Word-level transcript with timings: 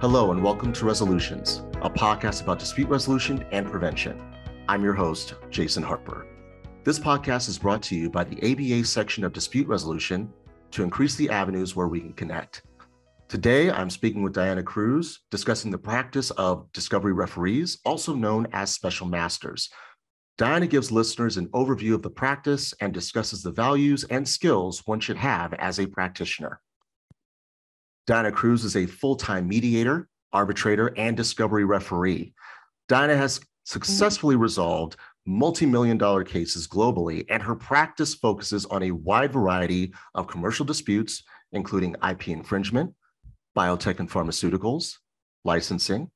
Hello, 0.00 0.30
and 0.30 0.42
welcome 0.42 0.72
to 0.72 0.86
Resolutions, 0.86 1.62
a 1.82 1.90
podcast 1.90 2.42
about 2.42 2.58
dispute 2.58 2.88
resolution 2.88 3.44
and 3.52 3.70
prevention. 3.70 4.18
I'm 4.66 4.82
your 4.82 4.94
host, 4.94 5.34
Jason 5.50 5.82
Harper. 5.82 6.26
This 6.84 6.98
podcast 6.98 7.50
is 7.50 7.58
brought 7.58 7.82
to 7.82 7.94
you 7.94 8.08
by 8.08 8.24
the 8.24 8.38
ABA 8.38 8.86
section 8.86 9.24
of 9.24 9.34
dispute 9.34 9.68
resolution 9.68 10.32
to 10.70 10.82
increase 10.82 11.16
the 11.16 11.28
avenues 11.28 11.76
where 11.76 11.86
we 11.86 12.00
can 12.00 12.14
connect. 12.14 12.62
Today, 13.28 13.70
I'm 13.70 13.90
speaking 13.90 14.22
with 14.22 14.32
Diana 14.32 14.62
Cruz, 14.62 15.20
discussing 15.30 15.70
the 15.70 15.76
practice 15.76 16.30
of 16.30 16.72
discovery 16.72 17.12
referees, 17.12 17.80
also 17.84 18.14
known 18.14 18.46
as 18.54 18.70
special 18.70 19.06
masters. 19.06 19.68
Diana 20.38 20.66
gives 20.66 20.90
listeners 20.90 21.36
an 21.36 21.48
overview 21.48 21.92
of 21.92 22.00
the 22.00 22.08
practice 22.08 22.72
and 22.80 22.94
discusses 22.94 23.42
the 23.42 23.52
values 23.52 24.04
and 24.04 24.26
skills 24.26 24.80
one 24.86 25.00
should 25.00 25.18
have 25.18 25.52
as 25.52 25.78
a 25.78 25.84
practitioner. 25.84 26.62
Diana 28.10 28.32
Cruz 28.32 28.64
is 28.64 28.74
a 28.74 28.86
full 28.86 29.14
time 29.14 29.46
mediator, 29.46 30.08
arbitrator, 30.32 30.92
and 30.96 31.16
discovery 31.16 31.64
referee. 31.64 32.34
Diana 32.88 33.16
has 33.16 33.40
successfully 33.62 34.34
resolved 34.34 34.96
multi 35.26 35.64
million 35.64 35.96
dollar 35.96 36.24
cases 36.24 36.66
globally, 36.66 37.24
and 37.30 37.40
her 37.40 37.54
practice 37.54 38.12
focuses 38.16 38.66
on 38.66 38.82
a 38.82 38.90
wide 38.90 39.32
variety 39.32 39.94
of 40.16 40.26
commercial 40.26 40.66
disputes, 40.66 41.22
including 41.52 41.94
IP 42.04 42.30
infringement, 42.30 42.92
biotech 43.56 44.00
and 44.00 44.10
pharmaceuticals, 44.10 44.96
licensing, 45.44 46.10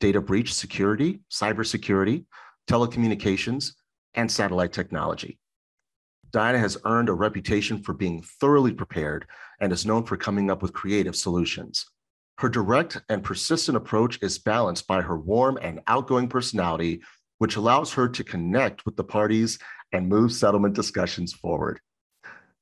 data 0.00 0.22
breach 0.22 0.54
security, 0.54 1.20
cybersecurity, 1.30 2.24
telecommunications, 2.70 3.74
and 4.14 4.32
satellite 4.32 4.72
technology. 4.72 5.38
Diana 6.34 6.58
has 6.58 6.76
earned 6.84 7.08
a 7.08 7.12
reputation 7.12 7.80
for 7.80 7.92
being 7.92 8.20
thoroughly 8.20 8.72
prepared 8.72 9.24
and 9.60 9.72
is 9.72 9.86
known 9.86 10.02
for 10.02 10.16
coming 10.16 10.50
up 10.50 10.62
with 10.62 10.72
creative 10.72 11.14
solutions. 11.14 11.86
Her 12.38 12.48
direct 12.48 13.00
and 13.08 13.22
persistent 13.22 13.76
approach 13.76 14.18
is 14.20 14.36
balanced 14.36 14.88
by 14.88 15.00
her 15.00 15.16
warm 15.16 15.60
and 15.62 15.78
outgoing 15.86 16.26
personality, 16.26 17.02
which 17.38 17.54
allows 17.54 17.92
her 17.92 18.08
to 18.08 18.24
connect 18.24 18.84
with 18.84 18.96
the 18.96 19.04
parties 19.04 19.60
and 19.92 20.08
move 20.08 20.32
settlement 20.32 20.74
discussions 20.74 21.32
forward. 21.32 21.78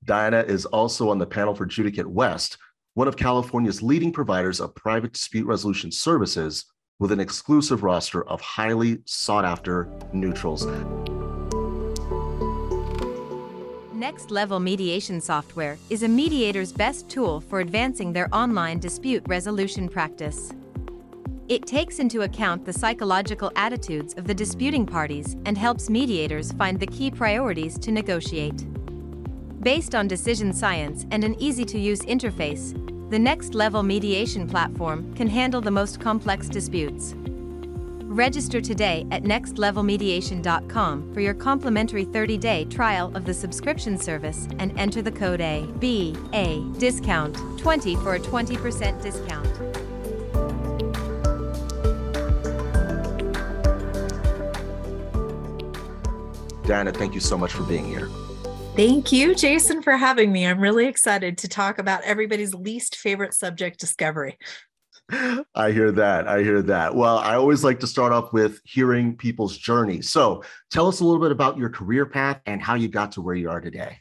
Diana 0.05 0.41
is 0.41 0.67
also 0.67 1.09
on 1.09 1.17
the 1.17 1.25
panel 1.25 1.55
for 1.55 1.65
Judicate 1.65 2.07
West, 2.07 2.59
one 2.93 3.09
of 3.09 3.17
California's 3.17 3.83
leading 3.83 4.13
providers 4.13 4.61
of 4.61 4.75
private 4.75 5.15
dispute 5.15 5.47
resolution 5.47 5.91
services 5.91 6.67
with 6.99 7.11
an 7.11 7.21
exclusive 7.21 7.83
roster 7.83 8.23
of 8.29 8.43
highly 8.43 8.99
sought 9.07 9.47
after 9.47 9.91
neutrals. 10.13 10.67
Next 14.03 14.33
Level 14.33 14.59
Mediation 14.59 15.21
Software 15.21 15.79
is 15.89 16.03
a 16.03 16.09
mediator's 16.09 16.73
best 16.73 17.09
tool 17.09 17.41
for 17.41 17.61
advancing 17.61 18.13
their 18.13 18.29
online 18.35 18.81
dispute 18.81 19.23
resolution 19.29 19.89
practice. 19.89 20.51
It 21.47 21.69
takes 21.69 22.01
into 22.01 22.23
account 22.23 22.65
the 22.65 22.73
psychological 22.73 23.53
attitudes 23.55 24.15
of 24.15 24.27
the 24.27 24.35
disputing 24.35 24.87
parties 24.87 25.37
and 25.47 25.57
helps 25.57 25.89
mediators 25.89 26.51
find 26.51 26.81
the 26.81 26.87
key 26.89 27.13
priorities 27.13 27.79
to 27.79 27.93
negotiate. 27.93 28.67
Based 29.63 29.95
on 29.95 30.09
decision 30.09 30.53
science 30.53 31.07
and 31.13 31.23
an 31.23 31.41
easy 31.41 31.65
to 31.67 31.79
use 31.79 32.01
interface, 32.01 32.73
the 33.09 33.21
Next 33.21 33.55
Level 33.55 33.85
Mediation 33.85 34.49
platform 34.49 35.15
can 35.15 35.29
handle 35.29 35.61
the 35.61 35.71
most 35.71 36.01
complex 36.01 36.49
disputes. 36.49 37.15
Register 38.13 38.61
today 38.61 39.07
at 39.11 39.23
nextlevelmediation.com 39.23 41.15
for 41.15 41.21
your 41.21 41.33
complimentary 41.33 42.05
30-day 42.05 42.67
trial 42.67 43.11
of 43.15 43.25
the 43.25 43.33
subscription 43.33 43.97
service 43.97 44.47
and 44.59 44.79
enter 44.79 45.01
the 45.01 45.11
code 45.11 45.41
A 45.41 45.67
B 45.79 46.15
A 46.35 46.63
discount 46.77 47.35
20 47.59 47.97
for 47.97 48.17
a 48.17 48.21
20% 48.21 49.01
discount. 49.01 49.49
Diana, 56.67 56.93
thank 56.93 57.15
you 57.15 57.21
so 57.21 57.39
much 57.39 57.55
for 57.55 57.63
being 57.63 57.87
here. 57.87 58.11
Thank 58.77 59.11
you, 59.11 59.35
Jason, 59.35 59.81
for 59.83 59.97
having 59.97 60.31
me. 60.33 60.47
I'm 60.47 60.61
really 60.61 60.87
excited 60.87 61.39
to 61.39 61.49
talk 61.49 61.79
about 61.79 62.03
everybody's 62.05 62.53
least 62.53 62.97
favorite 62.97 63.33
subject, 63.33 63.81
discovery. 63.81 64.39
I 65.55 65.73
hear 65.73 65.93
that. 65.93 66.27
I 66.27 66.43
hear 66.43 66.63
that. 66.63 66.95
Well, 66.95 67.19
I 67.19 67.35
always 67.35 67.63
like 67.63 67.81
to 67.81 67.87
start 67.87 68.13
off 68.13 68.33
with 68.33 68.61
hearing 68.65 69.17
people's 69.17 69.57
journey. 69.57 70.01
So 70.01 70.43
tell 70.71 70.89
us 70.89 71.01
a 71.01 71.05
little 71.05 71.21
bit 71.21 71.33
about 71.33 71.59
your 71.59 71.69
career 71.69 72.07
path 72.07 72.41
and 72.47 72.63
how 72.63 72.75
you 72.75 72.89
got 72.89 73.13
to 73.13 73.21
where 73.21 73.35
you 73.35 73.51
are 73.51 73.61
today. 73.61 73.99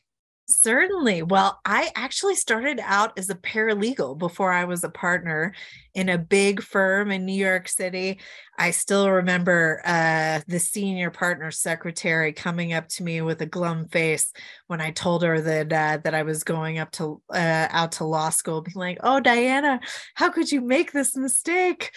Certainly. 0.52 1.24
Well, 1.24 1.60
I 1.66 1.92
actually 1.96 2.36
started 2.36 2.80
out 2.84 3.18
as 3.18 3.30
a 3.30 3.36
paralegal 3.36 4.18
before 4.18 4.52
I 4.52 4.66
was 4.66 4.84
a 4.84 4.90
partner 4.90 5.54
in 5.94 6.10
a 6.10 6.18
big 6.18 6.62
firm 6.62 7.12
in 7.12 7.26
New 7.26 7.34
York 7.34 7.68
City. 7.68 8.20
I 8.58 8.72
still 8.72 9.10
remember 9.10 9.82
uh, 9.86 10.42
the 10.48 10.60
senior 10.60 11.10
partner 11.10 11.52
secretary 11.52 12.34
coming 12.34 12.74
up 12.74 12.88
to 12.90 13.04
me 13.04 13.22
with 13.22 13.42
a 13.42 13.46
glum 13.46 13.88
face 13.88 14.32
when 14.68 14.82
I 14.82 14.92
told 14.92 15.24
her 15.24 15.42
that 15.42 15.74
uh, 15.74 15.98
that 16.04 16.14
I 16.14 16.24
was 16.24 16.44
going 16.44 16.80
up 16.80 16.92
to 16.94 17.22
uh, 17.30 17.68
out 17.70 17.94
to 17.94 18.06
law 18.06 18.30
school, 18.30 18.62
being 18.62 18.76
like, 18.76 19.00
"Oh, 19.02 19.20
Diana, 19.20 19.80
how 20.16 20.30
could 20.30 20.52
you 20.52 20.62
make 20.62 20.92
this 20.92 21.16
mistake?" 21.16 21.92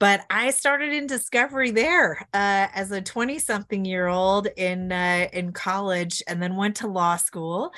But 0.00 0.22
I 0.30 0.50
started 0.50 0.92
in 0.92 1.06
discovery 1.06 1.70
there 1.70 2.26
uh, 2.34 2.66
as 2.74 2.90
a 2.90 3.00
20 3.00 3.38
something 3.38 3.84
year 3.84 4.08
old 4.08 4.48
in 4.56 4.90
uh, 4.90 5.28
in 5.32 5.52
college 5.52 6.22
and 6.26 6.42
then 6.42 6.56
went 6.56 6.76
to 6.76 6.88
law 6.88 7.16
school 7.16 7.72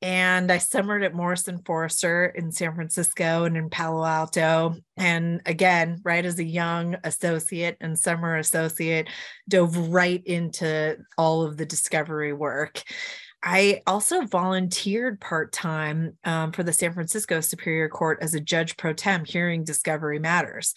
and 0.00 0.52
I 0.52 0.58
summered 0.58 1.02
at 1.02 1.14
Morrison 1.14 1.60
Foerster 1.64 2.26
in 2.26 2.52
San 2.52 2.74
Francisco 2.74 3.44
and 3.44 3.56
in 3.56 3.68
Palo 3.68 4.04
Alto. 4.04 4.76
And 4.96 5.40
again, 5.44 6.00
right 6.04 6.24
as 6.24 6.38
a 6.38 6.44
young 6.44 6.96
associate 7.02 7.76
and 7.80 7.98
summer 7.98 8.36
associate, 8.36 9.08
dove 9.48 9.76
right 9.76 10.22
into 10.24 10.98
all 11.16 11.42
of 11.42 11.56
the 11.56 11.66
discovery 11.66 12.32
work. 12.32 12.82
I 13.42 13.82
also 13.86 14.22
volunteered 14.22 15.20
part 15.20 15.52
time 15.52 16.16
um, 16.24 16.52
for 16.52 16.62
the 16.62 16.72
San 16.72 16.92
Francisco 16.92 17.40
Superior 17.40 17.88
Court 17.88 18.18
as 18.20 18.34
a 18.34 18.40
judge 18.40 18.76
pro 18.76 18.92
tem 18.92 19.24
hearing 19.24 19.64
Discovery 19.64 20.20
Matters. 20.20 20.74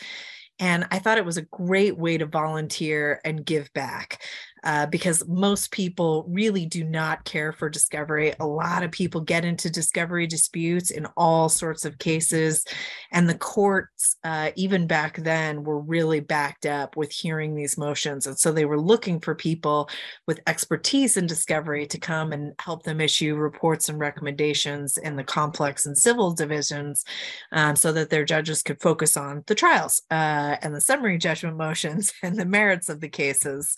And 0.61 0.87
I 0.91 0.99
thought 0.99 1.17
it 1.17 1.25
was 1.25 1.37
a 1.37 1.41
great 1.41 1.97
way 1.97 2.19
to 2.19 2.25
volunteer 2.27 3.19
and 3.25 3.43
give 3.45 3.73
back 3.73 4.21
uh, 4.63 4.85
because 4.85 5.27
most 5.27 5.71
people 5.71 6.25
really 6.29 6.65
do 6.65 6.83
not 6.83 7.23
care 7.25 7.51
for 7.51 7.69
discovery. 7.69 8.33
A 8.39 8.45
lot 8.45 8.83
of 8.83 8.91
people 8.91 9.21
get 9.21 9.45
into 9.45 9.69
discovery 9.69 10.27
disputes 10.27 10.91
in 10.91 11.07
all 11.17 11.49
sorts 11.49 11.85
of 11.85 11.97
cases. 11.97 12.65
And 13.11 13.27
the 13.27 13.37
courts, 13.37 14.17
uh, 14.23 14.51
even 14.55 14.87
back 14.87 15.17
then, 15.17 15.63
were 15.63 15.79
really 15.79 16.19
backed 16.19 16.65
up 16.65 16.95
with 16.95 17.11
hearing 17.11 17.55
these 17.55 17.77
motions. 17.77 18.27
And 18.27 18.37
so 18.37 18.51
they 18.51 18.65
were 18.65 18.79
looking 18.79 19.19
for 19.19 19.33
people 19.33 19.89
with 20.27 20.39
expertise 20.45 21.17
in 21.17 21.25
discovery 21.25 21.87
to 21.87 21.97
come 21.97 22.31
and 22.31 22.53
help 22.59 22.83
them 22.83 23.01
issue 23.01 23.35
reports 23.35 23.89
and 23.89 23.99
recommendations 23.99 24.97
in 24.97 25.15
the 25.15 25.23
complex 25.23 25.85
and 25.85 25.97
civil 25.97 26.33
divisions 26.33 27.03
um, 27.51 27.75
so 27.75 27.91
that 27.91 28.09
their 28.09 28.25
judges 28.25 28.61
could 28.61 28.79
focus 28.81 29.17
on 29.17 29.43
the 29.47 29.55
trials 29.55 30.01
uh, 30.11 30.55
and 30.61 30.75
the 30.75 30.81
summary 30.81 31.17
judgment 31.17 31.57
motions 31.57 32.13
and 32.23 32.37
the 32.37 32.45
merits 32.45 32.89
of 32.89 32.99
the 32.99 33.09
cases. 33.09 33.75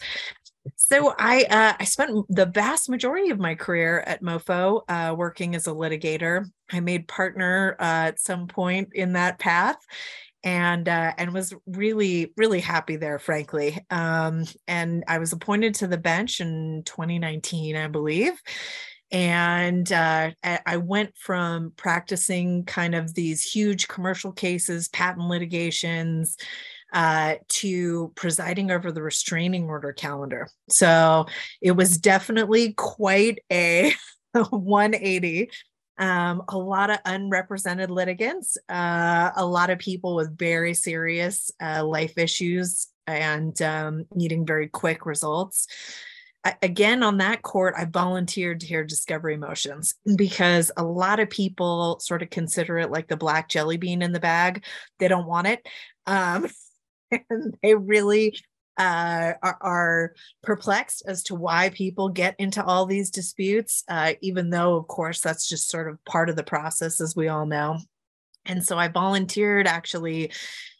So 0.76 1.14
I 1.18 1.44
uh, 1.44 1.74
I 1.80 1.84
spent 1.84 2.26
the 2.30 2.46
vast 2.46 2.90
majority 2.90 3.30
of 3.32 3.40
my 3.40 3.56
career 3.56 4.00
at 4.02 4.22
MoFo 4.22 4.82
uh, 4.88 5.14
working 5.18 5.56
as 5.56 5.68
a 5.68 5.72
litigator. 5.72 6.46
I 6.72 6.80
made 6.80 7.08
partner 7.08 7.76
uh, 7.80 8.08
at 8.08 8.20
some 8.20 8.48
point 8.48 8.90
in 8.94 9.14
that 9.14 9.40
path, 9.40 9.78
and 10.44 10.88
uh, 10.88 11.14
and 11.18 11.34
was 11.34 11.54
really 11.68 12.32
really 12.38 12.62
happy 12.62 12.96
there, 12.96 13.20
frankly. 13.20 13.78
Um, 13.90 14.46
and 14.68 15.04
I 15.08 15.18
was 15.18 15.34
appointed 15.34 15.76
to 15.76 15.88
the 15.88 15.98
bench 15.98 16.40
in 16.40 16.84
2019, 16.86 17.76
I 17.76 17.88
believe. 17.88 18.42
And 19.12 19.92
uh, 19.92 20.32
I 20.44 20.78
went 20.78 21.16
from 21.16 21.72
practicing 21.78 22.66
kind 22.66 22.96
of 22.96 23.14
these 23.14 23.44
huge 23.44 23.88
commercial 23.88 24.32
cases, 24.32 24.88
patent 24.88 25.28
litigations, 25.28 26.36
uh, 26.94 27.36
to 27.50 28.12
presiding 28.16 28.72
over 28.72 28.92
the 28.92 29.02
restraining 29.02 29.68
order 29.68 29.92
calendar. 29.92 30.48
So 30.70 31.26
it 31.62 31.72
was 31.72 31.98
definitely 31.98 32.74
quite 32.74 33.40
a 33.52 33.94
180. 34.34 35.50
Um, 35.98 36.44
a 36.50 36.58
lot 36.58 36.90
of 36.90 36.98
unrepresented 37.06 37.92
litigants, 37.92 38.58
uh, 38.68 39.30
a 39.36 39.46
lot 39.46 39.70
of 39.70 39.78
people 39.78 40.16
with 40.16 40.38
very 40.38 40.74
serious 40.74 41.52
uh, 41.62 41.86
life 41.86 42.18
issues 42.18 42.88
and 43.06 43.60
um, 43.62 44.06
needing 44.14 44.46
very 44.46 44.68
quick 44.68 45.06
results. 45.06 45.68
Again, 46.62 47.04
on 47.04 47.20
that 47.20 47.42
court, 47.42 47.74
I 47.78 47.86
volunteered 47.86 48.60
to 48.62 48.66
hear 48.66 48.84
discovery 48.84 49.38
motions 49.38 49.96
because 50.18 50.72
a 50.76 50.84
lot 50.84 51.20
of 51.20 51.30
people 51.30 52.00
sort 52.02 52.22
of 52.22 52.32
consider 52.32 52.80
it 52.80 52.92
like 52.92 53.08
the 53.08 53.16
black 53.16 53.48
jelly 53.48 53.78
bean 53.78 54.02
in 54.02 54.12
the 54.12 54.20
bag. 54.20 54.66
They 55.00 55.08
don't 55.08 55.28
want 55.28 55.48
it. 55.48 55.66
Um, 56.06 56.50
and 57.30 57.58
they 57.62 57.76
really 57.76 58.36
uh, 58.78 59.34
are, 59.44 59.58
are, 59.62 60.14
perplexed 60.42 61.04
as 61.08 61.22
to 61.24 61.36
why 61.36 61.70
people 61.70 62.10
get 62.10 62.36
into 62.40 62.64
all 62.64 62.88
these 62.88 63.12
disputes, 63.12 63.84
uh, 63.88 64.14
even 64.22 64.50
though, 64.50 64.76
of 64.76 64.88
course, 64.88 65.22
that's 65.22 65.48
just 65.48 65.70
sort 65.70 65.88
of 65.88 66.04
part 66.06 66.30
of 66.30 66.36
the 66.36 66.44
process, 66.44 67.00
as 67.00 67.16
we 67.16 67.28
all 67.28 67.46
know. 67.46 67.78
And 68.46 68.66
so 68.66 68.78
I 68.78 68.88
volunteered 68.88 69.68
actually 69.68 70.32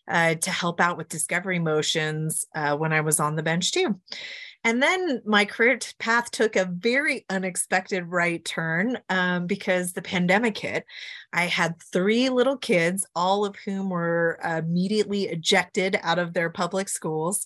uh, 0.08 0.36
to 0.36 0.50
help 0.50 0.82
out 0.82 0.98
with 0.98 1.08
discovery 1.08 1.60
motions 1.60 2.46
uh, 2.56 2.76
when 2.76 2.92
I 2.92 3.02
was 3.02 3.20
on 3.20 3.36
the 3.36 3.44
bench 3.44 3.72
too. 3.72 4.00
And 4.64 4.82
then 4.82 5.22
my 5.26 5.44
career 5.44 5.78
path 6.00 6.32
took 6.32 6.56
a 6.56 6.66
very 6.66 7.26
unexpected 7.30 8.06
right 8.06 8.44
turn 8.44 8.98
um, 9.10 9.46
because 9.46 9.92
the 9.92 10.02
pandemic 10.02 10.58
hit. 10.58 10.86
I 11.34 11.46
had 11.46 11.82
three 11.82 12.30
little 12.30 12.58
kids, 12.58 13.06
all 13.14 13.44
of 13.46 13.58
whom 13.58 13.90
were 13.90 14.40
immediately 14.44 15.24
ejected 15.24 16.00
out 16.02 16.20
of 16.20 16.34
their 16.34 16.50
public 16.50 16.88
schools. 16.88 17.46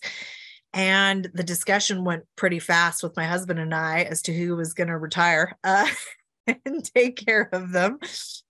And 0.72 1.28
the 1.34 1.42
discussion 1.42 2.04
went 2.04 2.24
pretty 2.36 2.60
fast 2.60 3.02
with 3.02 3.16
my 3.16 3.24
husband 3.24 3.58
and 3.58 3.74
I 3.74 4.02
as 4.02 4.22
to 4.22 4.32
who 4.32 4.54
was 4.54 4.74
going 4.74 4.88
to 4.88 4.98
retire 4.98 5.56
uh, 5.64 5.88
and 6.46 6.84
take 6.94 7.16
care 7.16 7.48
of 7.52 7.72
them. 7.72 7.98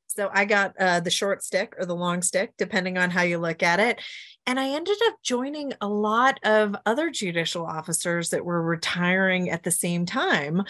So 0.08 0.28
I 0.32 0.46
got 0.46 0.74
uh, 0.78 0.98
the 1.00 1.12
short 1.12 1.44
stick 1.44 1.74
or 1.78 1.86
the 1.86 1.94
long 1.94 2.22
stick, 2.22 2.52
depending 2.58 2.98
on 2.98 3.10
how 3.10 3.22
you 3.22 3.38
look 3.38 3.62
at 3.62 3.78
it. 3.78 4.00
And 4.48 4.58
I 4.58 4.70
ended 4.70 4.96
up 5.08 5.16
joining 5.22 5.74
a 5.82 5.88
lot 5.88 6.40
of 6.42 6.74
other 6.86 7.10
judicial 7.10 7.66
officers 7.66 8.30
that 8.30 8.46
were 8.46 8.62
retiring 8.62 9.50
at 9.50 9.62
the 9.62 9.70
same 9.70 10.06
time 10.06 10.62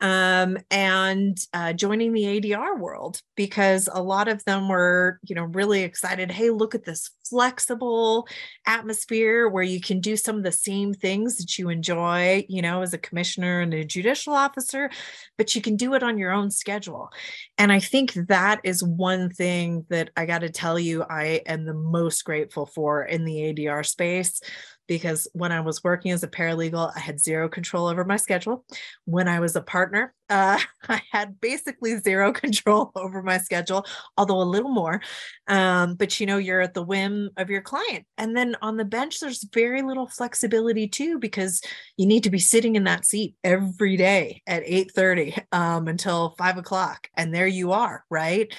um, 0.00 0.58
and 0.70 1.38
uh, 1.54 1.72
joining 1.72 2.12
the 2.12 2.24
ADR 2.24 2.78
world 2.78 3.20
because 3.34 3.88
a 3.92 4.02
lot 4.02 4.28
of 4.28 4.44
them 4.44 4.68
were, 4.68 5.18
you 5.22 5.34
know, 5.34 5.44
really 5.44 5.82
excited. 5.82 6.30
Hey, 6.30 6.50
look 6.50 6.74
at 6.74 6.84
this 6.84 7.10
flexible 7.28 8.28
atmosphere 8.66 9.48
where 9.48 9.62
you 9.62 9.80
can 9.80 10.00
do 10.00 10.16
some 10.16 10.36
of 10.36 10.44
the 10.44 10.52
same 10.52 10.92
things 10.92 11.38
that 11.38 11.58
you 11.58 11.70
enjoy, 11.70 12.44
you 12.48 12.60
know, 12.60 12.82
as 12.82 12.92
a 12.92 12.98
commissioner 12.98 13.60
and 13.60 13.72
a 13.72 13.84
judicial 13.84 14.34
officer, 14.34 14.90
but 15.38 15.54
you 15.54 15.62
can 15.62 15.76
do 15.76 15.94
it 15.94 16.02
on 16.02 16.18
your 16.18 16.32
own 16.32 16.50
schedule. 16.50 17.10
And 17.56 17.72
I 17.72 17.80
think 17.80 18.12
that 18.28 18.60
is 18.64 18.82
one 18.82 19.30
thing 19.30 19.86
that 19.88 20.10
I 20.16 20.26
got 20.26 20.40
to 20.40 20.50
tell 20.50 20.78
you, 20.78 21.04
I 21.08 21.40
am 21.46 21.64
the 21.64 21.74
most 21.74 22.24
grateful 22.24 22.66
for 22.66 23.02
in 23.02 23.24
the 23.26 23.52
ADR 23.52 23.84
space 23.84 24.40
because 24.86 25.26
when 25.32 25.52
I 25.52 25.60
was 25.60 25.82
working 25.82 26.12
as 26.12 26.22
a 26.22 26.28
paralegal, 26.28 26.92
I 26.94 27.00
had 27.00 27.20
zero 27.20 27.48
control 27.48 27.86
over 27.86 28.04
my 28.04 28.16
schedule. 28.16 28.64
When 29.04 29.28
I 29.28 29.40
was 29.40 29.56
a 29.56 29.60
partner, 29.60 30.14
uh, 30.30 30.58
I 30.88 31.02
had 31.10 31.40
basically 31.40 31.98
zero 31.98 32.32
control 32.44 32.92
over 32.94 33.22
my 33.22 33.38
schedule, 33.38 33.86
although 34.16 34.40
a 34.40 34.44
little 34.44 34.70
more. 34.70 35.00
Um, 35.48 35.94
but 35.94 36.20
you 36.20 36.26
know, 36.26 36.38
you're 36.38 36.60
at 36.60 36.74
the 36.74 36.82
whim 36.82 37.30
of 37.36 37.50
your 37.50 37.62
client. 37.62 38.06
And 38.18 38.36
then 38.36 38.56
on 38.62 38.76
the 38.76 38.84
bench, 38.84 39.20
there's 39.20 39.44
very 39.52 39.82
little 39.82 40.06
flexibility 40.06 40.88
too, 40.88 41.18
because 41.18 41.60
you 41.96 42.06
need 42.06 42.22
to 42.24 42.30
be 42.30 42.38
sitting 42.38 42.76
in 42.76 42.84
that 42.84 43.04
seat 43.04 43.34
every 43.42 43.96
day 43.96 44.42
at 44.46 44.62
8 44.64 44.92
30 44.92 45.36
um, 45.52 45.88
until 45.88 46.34
five 46.38 46.58
o'clock. 46.58 47.08
And 47.16 47.34
there 47.34 47.46
you 47.46 47.72
are, 47.72 48.04
right? 48.10 48.52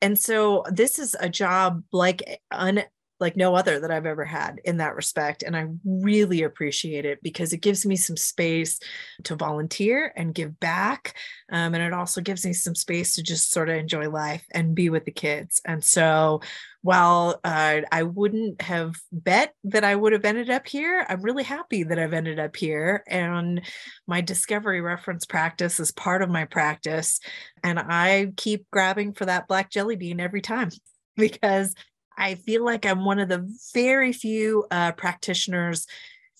And 0.00 0.16
so 0.16 0.64
this 0.70 1.00
is 1.00 1.16
a 1.18 1.28
job 1.28 1.82
like 1.90 2.22
un, 2.52 2.84
like 3.20 3.36
no 3.36 3.54
other 3.54 3.80
that 3.80 3.90
I've 3.90 4.06
ever 4.06 4.24
had 4.24 4.60
in 4.64 4.78
that 4.78 4.94
respect. 4.94 5.42
And 5.42 5.56
I 5.56 5.68
really 5.84 6.42
appreciate 6.42 7.04
it 7.04 7.22
because 7.22 7.52
it 7.52 7.58
gives 7.58 7.84
me 7.84 7.96
some 7.96 8.16
space 8.16 8.78
to 9.24 9.36
volunteer 9.36 10.12
and 10.16 10.34
give 10.34 10.58
back. 10.60 11.14
Um, 11.50 11.74
and 11.74 11.82
it 11.82 11.92
also 11.92 12.20
gives 12.20 12.46
me 12.46 12.52
some 12.52 12.74
space 12.74 13.14
to 13.14 13.22
just 13.22 13.50
sort 13.50 13.68
of 13.68 13.76
enjoy 13.76 14.08
life 14.08 14.44
and 14.52 14.74
be 14.74 14.90
with 14.90 15.04
the 15.04 15.10
kids. 15.10 15.60
And 15.64 15.82
so 15.82 16.40
while 16.82 17.40
uh, 17.42 17.80
I 17.90 18.04
wouldn't 18.04 18.62
have 18.62 18.94
bet 19.10 19.52
that 19.64 19.84
I 19.84 19.96
would 19.96 20.12
have 20.12 20.24
ended 20.24 20.48
up 20.48 20.66
here, 20.66 21.04
I'm 21.08 21.22
really 21.22 21.42
happy 21.42 21.82
that 21.82 21.98
I've 21.98 22.12
ended 22.12 22.38
up 22.38 22.54
here. 22.54 23.02
And 23.08 23.62
my 24.06 24.20
discovery 24.20 24.80
reference 24.80 25.26
practice 25.26 25.80
is 25.80 25.90
part 25.90 26.22
of 26.22 26.30
my 26.30 26.44
practice. 26.44 27.20
And 27.64 27.78
I 27.78 28.32
keep 28.36 28.70
grabbing 28.70 29.14
for 29.14 29.26
that 29.26 29.48
black 29.48 29.70
jelly 29.70 29.96
bean 29.96 30.20
every 30.20 30.40
time 30.40 30.70
because 31.16 31.74
I 32.18 32.34
feel 32.34 32.64
like 32.64 32.84
I'm 32.84 33.04
one 33.04 33.20
of 33.20 33.28
the 33.28 33.48
very 33.72 34.12
few 34.12 34.66
uh, 34.70 34.92
practitioners 34.92 35.86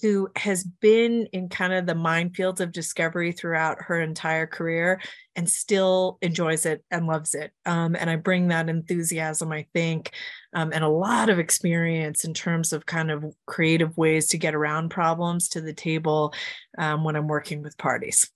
who 0.01 0.29
has 0.37 0.63
been 0.63 1.27
in 1.33 1.49
kind 1.49 1.73
of 1.73 1.87
the 1.87 1.95
minefields 1.95 2.61
of 2.61 2.73
discovery 2.73 3.33
throughout 3.33 3.83
her 3.83 4.01
entire 4.01 4.47
career 4.47 5.01
and 5.35 5.49
still 5.49 6.19
enjoys 6.23 6.67
it 6.67 6.85
and 6.91 7.07
loves 7.07 7.35
it. 7.35 7.53
Um, 7.67 7.97
and 7.99 8.09
I 8.09 8.17
bring 8.17 8.49
that 8.49 8.69
enthusiasm, 8.69 9.51
I 9.51 9.67
think, 9.75 10.13
um, 10.55 10.73
and 10.73 10.85
a 10.85 10.89
lot 10.89 11.31
of 11.31 11.41
experience 11.41 12.25
in 12.25 12.33
terms 12.33 12.73
of 12.73 12.87
kind 12.87 13.11
of 13.11 13.25
creative 13.47 13.97
ways 13.97 14.29
to 14.29 14.39
get 14.39 14.55
around 14.55 14.91
problems 14.91 15.49
to 15.51 15.61
the 15.61 15.73
table 15.73 16.33
um, 16.77 17.03
when 17.03 17.17
I'm 17.17 17.29
working 17.29 17.63
with 17.63 17.77
parties. 17.77 18.31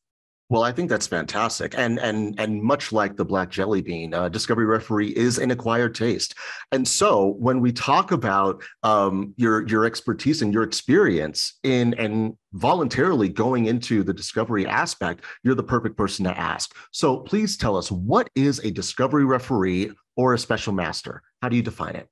Well, 0.53 0.65
I 0.65 0.71
think 0.71 0.91
that's 0.91 1.07
fantastic, 1.07 1.75
and 1.79 1.99
and 1.99 2.39
and 2.39 2.63
much 2.63 2.93
like 2.93 3.17
the 3.17 3.25
black 3.25 3.49
jelly 3.49 3.81
bean, 3.81 4.13
uh, 4.13 4.29
Discovery 4.29 4.67
Referee 4.67 5.17
is 5.17 5.39
an 5.39 5.51
acquired 5.51 5.95
taste. 5.95 6.35
And 6.73 6.87
so, 6.87 7.37
when 7.39 7.63
we 7.63 7.73
talk 7.73 8.13
about 8.13 8.63
um, 8.83 9.33
your 9.39 9.67
your 9.67 9.87
expertise 9.87 10.43
and 10.43 10.53
your 10.53 10.63
experience 10.63 11.59
in 11.63 11.95
and 11.95 12.37
voluntarily 12.53 13.31
going 13.31 13.65
into 13.65 14.03
the 14.03 14.13
discovery 14.13 14.67
aspect, 14.67 15.25
you're 15.43 15.55
the 15.55 15.63
perfect 15.63 15.97
person 15.97 16.27
to 16.27 16.39
ask. 16.39 16.77
So, 16.91 17.17
please 17.17 17.57
tell 17.57 17.75
us 17.75 17.91
what 17.91 18.29
is 18.35 18.59
a 18.59 18.71
Discovery 18.71 19.25
Referee 19.25 19.93
or 20.17 20.35
a 20.35 20.39
Special 20.39 20.75
Master? 20.75 21.23
How 21.41 21.49
do 21.49 21.57
you 21.57 21.63
define 21.63 21.97
it? 21.97 22.09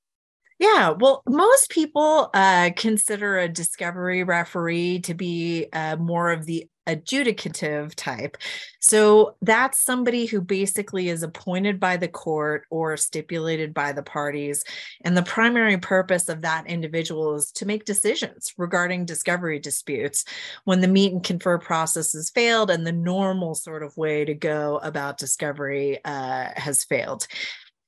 Yeah, 0.61 0.91
well, 0.91 1.23
most 1.27 1.71
people 1.71 2.29
uh, 2.35 2.71
consider 2.77 3.39
a 3.39 3.49
discovery 3.49 4.25
referee 4.25 5.01
to 5.01 5.15
be 5.15 5.69
uh, 5.73 5.97
more 5.97 6.31
of 6.31 6.45
the 6.45 6.69
adjudicative 6.87 7.95
type. 7.95 8.37
So 8.79 9.37
that's 9.41 9.81
somebody 9.81 10.27
who 10.27 10.43
basically 10.43 11.09
is 11.09 11.23
appointed 11.23 11.81
by 11.81 11.97
the 11.97 12.09
court 12.09 12.65
or 12.69 12.99
stipulated 12.99 13.73
by 13.73 13.93
the 13.93 14.03
parties. 14.03 14.63
And 15.03 15.17
the 15.17 15.23
primary 15.23 15.79
purpose 15.79 16.29
of 16.29 16.43
that 16.43 16.67
individual 16.67 17.37
is 17.37 17.53
to 17.53 17.65
make 17.65 17.87
decisions 17.87 18.53
regarding 18.59 19.07
discovery 19.07 19.61
disputes 19.61 20.27
when 20.65 20.83
the 20.83 20.89
meet 20.89 21.13
and 21.13 21.25
confer 21.25 21.59
process 21.59 22.13
has 22.13 22.29
failed 22.29 22.71
and 22.71 22.87
the 22.87 22.93
normal 22.93 23.55
sort 23.55 23.83
of 23.83 23.97
way 23.97 24.27
to 24.27 24.35
go 24.35 24.79
about 24.83 25.17
discovery 25.17 26.01
uh, 26.05 26.49
has 26.57 26.85
failed. 26.85 27.27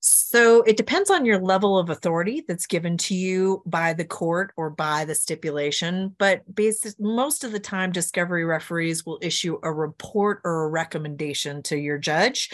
So 0.05 0.63
it 0.63 0.77
depends 0.77 1.11
on 1.11 1.25
your 1.25 1.39
level 1.39 1.79
of 1.79 1.89
authority 1.89 2.45
that's 2.49 2.67
given 2.67 2.97
to 2.99 3.15
you 3.15 3.63
by 3.67 3.93
the 3.93 4.05
court 4.05 4.53
or 4.57 4.69
by 4.69 5.05
the 5.05 5.15
stipulation. 5.15 6.17
But 6.19 6.43
based, 6.53 6.99
most 6.99 7.45
of 7.45 7.53
the 7.53 7.61
time, 7.61 7.93
discovery 7.93 8.45
referees 8.45 9.07
will 9.07 9.21
issue 9.23 9.61
a 9.63 9.73
report 9.73 10.41
or 10.45 10.65
a 10.65 10.69
recommendation 10.69 11.63
to 11.65 11.77
your 11.77 11.99
judge. 11.99 12.51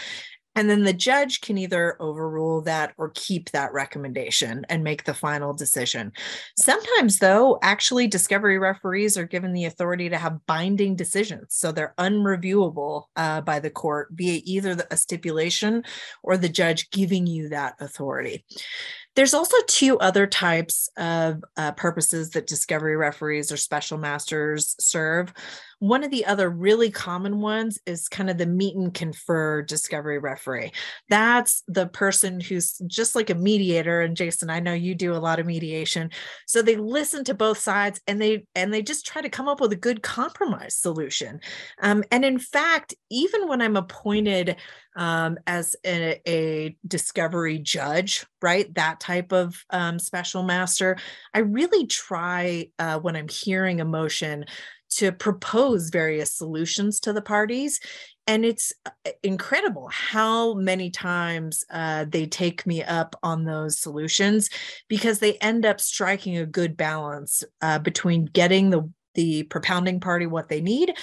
And 0.55 0.69
then 0.69 0.83
the 0.83 0.93
judge 0.93 1.41
can 1.41 1.57
either 1.57 1.97
overrule 2.01 2.63
that 2.63 2.93
or 2.99 3.13
keep 3.15 3.51
that 3.51 3.73
recommendation 3.73 4.67
and 4.69 4.83
make 4.83 5.05
the 5.05 5.15
final 5.15 5.53
decision. 5.53 6.13
Sometimes, 6.57 7.19
though, 7.21 7.59
actually, 7.63 8.09
discovery 8.09 8.59
referees 8.59 9.17
are 9.17 9.27
given 9.27 9.53
the 9.53 9.67
authority 9.67 10.09
to 10.09 10.19
have 10.19 10.45
binding 10.47 10.97
decisions. 10.97 11.55
So 11.55 11.71
they're 11.71 11.95
unreviewable 11.99 13.05
uh, 13.15 13.41
by 13.43 13.61
the 13.61 13.71
court 13.71 14.09
via 14.13 14.41
either 14.45 14.77
a 14.91 14.97
stipulation 14.97 15.85
or 16.25 16.37
the 16.37 16.49
judge 16.49 16.91
giving 16.91 17.27
you 17.27 17.51
that 17.51 17.75
authority. 17.81 18.45
There's 19.19 19.35
also 19.35 19.57
two 19.67 19.99
other 19.99 20.29
types 20.29 20.89
of 20.97 21.43
uh, 21.57 21.73
purposes 21.73 22.31
that 22.31 22.47
discovery 22.47 22.97
referees 22.97 23.51
or 23.51 23.57
special 23.57 23.99
masters 23.99 24.77
serve. 24.79 25.33
One 25.81 26.05
of 26.05 26.13
the 26.13 26.25
other 26.25 26.49
really 26.49 26.93
common 26.93 27.41
ones 27.41 27.81
is 27.85 28.09
kind 28.09 28.31
of 28.31 28.39
the 28.39 28.47
meet 28.47 28.77
and 28.77 28.95
confer 28.95 29.63
discovery 29.63 30.21
referee. 30.21 30.71
That's 31.09 31.65
the 31.67 31.89
person 31.89 32.39
who's 32.39 32.79
just 32.87 33.17
like 33.17 33.29
a 33.29 33.35
mediator. 33.35 34.03
And 34.03 34.17
Jason, 34.17 34.51
I 34.51 34.61
know 34.61 34.73
you 34.73 34.95
do 34.95 35.15
a 35.15 35.19
lot 35.19 35.41
of 35.41 35.47
mediation. 35.47 36.11
So 36.47 36.63
they 36.63 36.77
listen 36.77 37.25
to 37.25 37.35
both 37.35 37.59
sides 37.59 38.01
and 38.07 38.23
they 38.23 38.47
and 38.55 38.73
they 38.73 38.83
just 38.83 39.05
try 39.05 39.21
to 39.21 39.29
come 39.29 39.49
up 39.49 39.61
with 39.61 39.73
a 39.73 39.77
good 39.77 40.03
compromise 40.03 40.77
solution. 40.77 41.41
Um, 41.81 42.05
and 42.13 42.25
in 42.25 42.39
fact, 42.39 42.95
even 43.11 43.49
when 43.49 43.63
I'm 43.63 43.77
appointed 43.77 44.57
um, 44.99 45.39
as 45.47 45.77
a, 45.87 46.21
a, 46.29 46.77
discovery 46.87 47.59
judge, 47.61 48.27
right? 48.43 48.75
That 48.75 48.99
type 48.99 49.33
of 49.33 49.65
um, 49.71 49.99
special 50.01 50.43
master. 50.43 50.99
I 51.33 51.39
really 51.39 51.87
try 51.87 52.71
uh, 52.81 52.99
when 52.99 53.15
I'm 53.15 53.29
hearing 53.29 53.81
a 53.81 53.85
motion 53.85 54.45
to 54.91 55.13
propose 55.13 55.91
various 55.91 56.33
solutions 56.33 56.99
to 57.01 57.13
the 57.13 57.23
parties. 57.23 57.79
And 58.27 58.45
it's 58.45 58.73
uh, 58.85 59.11
incredible 59.23 59.89
how 59.93 60.55
many 60.55 60.91
times 60.91 61.63
uh, 61.71 62.07
they 62.09 62.27
take 62.27 62.67
me 62.67 62.83
up 62.83 63.15
on 63.23 63.45
those 63.45 63.79
solutions 63.79 64.51
because 64.89 65.21
they 65.21 65.35
end 65.35 65.65
up 65.65 65.81
striking 65.81 66.39
a 66.39 66.47
good 66.47 66.77
balance 66.77 67.45
uh, 67.63 67.79
between 67.79 68.25
getting 68.25 68.71
the 68.71 68.91
the 69.15 69.43
propounding 69.45 69.99
party 69.99 70.27
what 70.27 70.49
they 70.49 70.61
need 70.61 70.95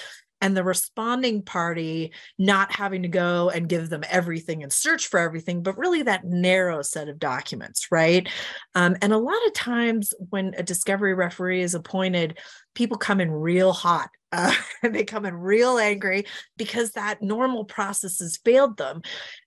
and 0.45 0.55
the 0.55 0.63
responding 0.63 1.41
party 1.41 2.13
not 2.37 2.71
having 2.71 3.01
to 3.01 3.07
go 3.07 3.49
and 3.49 3.67
give 3.67 3.89
them 3.89 4.03
everything 4.07 4.61
and 4.61 4.71
search 4.71 5.07
for 5.07 5.19
everything, 5.19 5.63
but 5.63 5.75
really 5.75 6.03
that 6.03 6.23
narrow 6.23 6.83
set 6.83 7.09
of 7.09 7.17
documents, 7.17 7.87
right? 7.91 8.29
Um, 8.75 8.95
and 9.01 9.11
a 9.11 9.17
lot 9.17 9.43
of 9.47 9.53
times 9.53 10.13
when 10.29 10.53
a 10.55 10.61
discovery 10.61 11.15
referee 11.15 11.63
is 11.63 11.73
appointed, 11.73 12.37
people 12.75 12.97
come 12.97 13.19
in 13.19 13.31
real 13.31 13.73
hot 13.73 14.09
uh, 14.31 14.53
and 14.83 14.93
they 14.93 15.05
come 15.05 15.25
in 15.25 15.33
real 15.33 15.77
angry 15.77 16.25
because 16.57 16.91
that 16.91 17.21
normal 17.21 17.63
process 17.63 18.19
has 18.19 18.37
failed 18.43 18.75
them. 18.75 19.01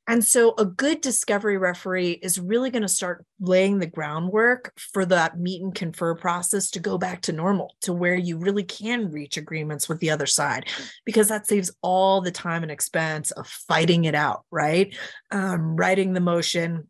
And 0.06 0.24
so, 0.24 0.54
a 0.56 0.64
good 0.64 1.02
discovery 1.02 1.58
referee 1.58 2.12
is 2.22 2.40
really 2.40 2.70
going 2.70 2.82
to 2.82 2.88
start 2.88 3.26
laying 3.38 3.78
the 3.78 3.86
groundwork 3.86 4.72
for 4.78 5.04
that 5.04 5.38
meet 5.38 5.60
and 5.60 5.74
confer 5.74 6.14
process 6.14 6.70
to 6.70 6.80
go 6.80 6.96
back 6.96 7.20
to 7.22 7.32
normal, 7.32 7.74
to 7.82 7.92
where 7.92 8.14
you 8.14 8.38
really 8.38 8.62
can 8.62 9.10
reach 9.10 9.36
agreements 9.36 9.90
with 9.90 10.00
the 10.00 10.08
other 10.08 10.26
side, 10.26 10.66
because 11.04 11.28
that 11.28 11.46
saves 11.46 11.70
all 11.82 12.22
the 12.22 12.30
time 12.30 12.62
and 12.62 12.72
expense 12.72 13.30
of 13.32 13.46
fighting 13.46 14.04
it 14.04 14.14
out, 14.14 14.44
right? 14.50 14.96
Um, 15.30 15.76
writing 15.76 16.14
the 16.14 16.20
motion 16.20 16.88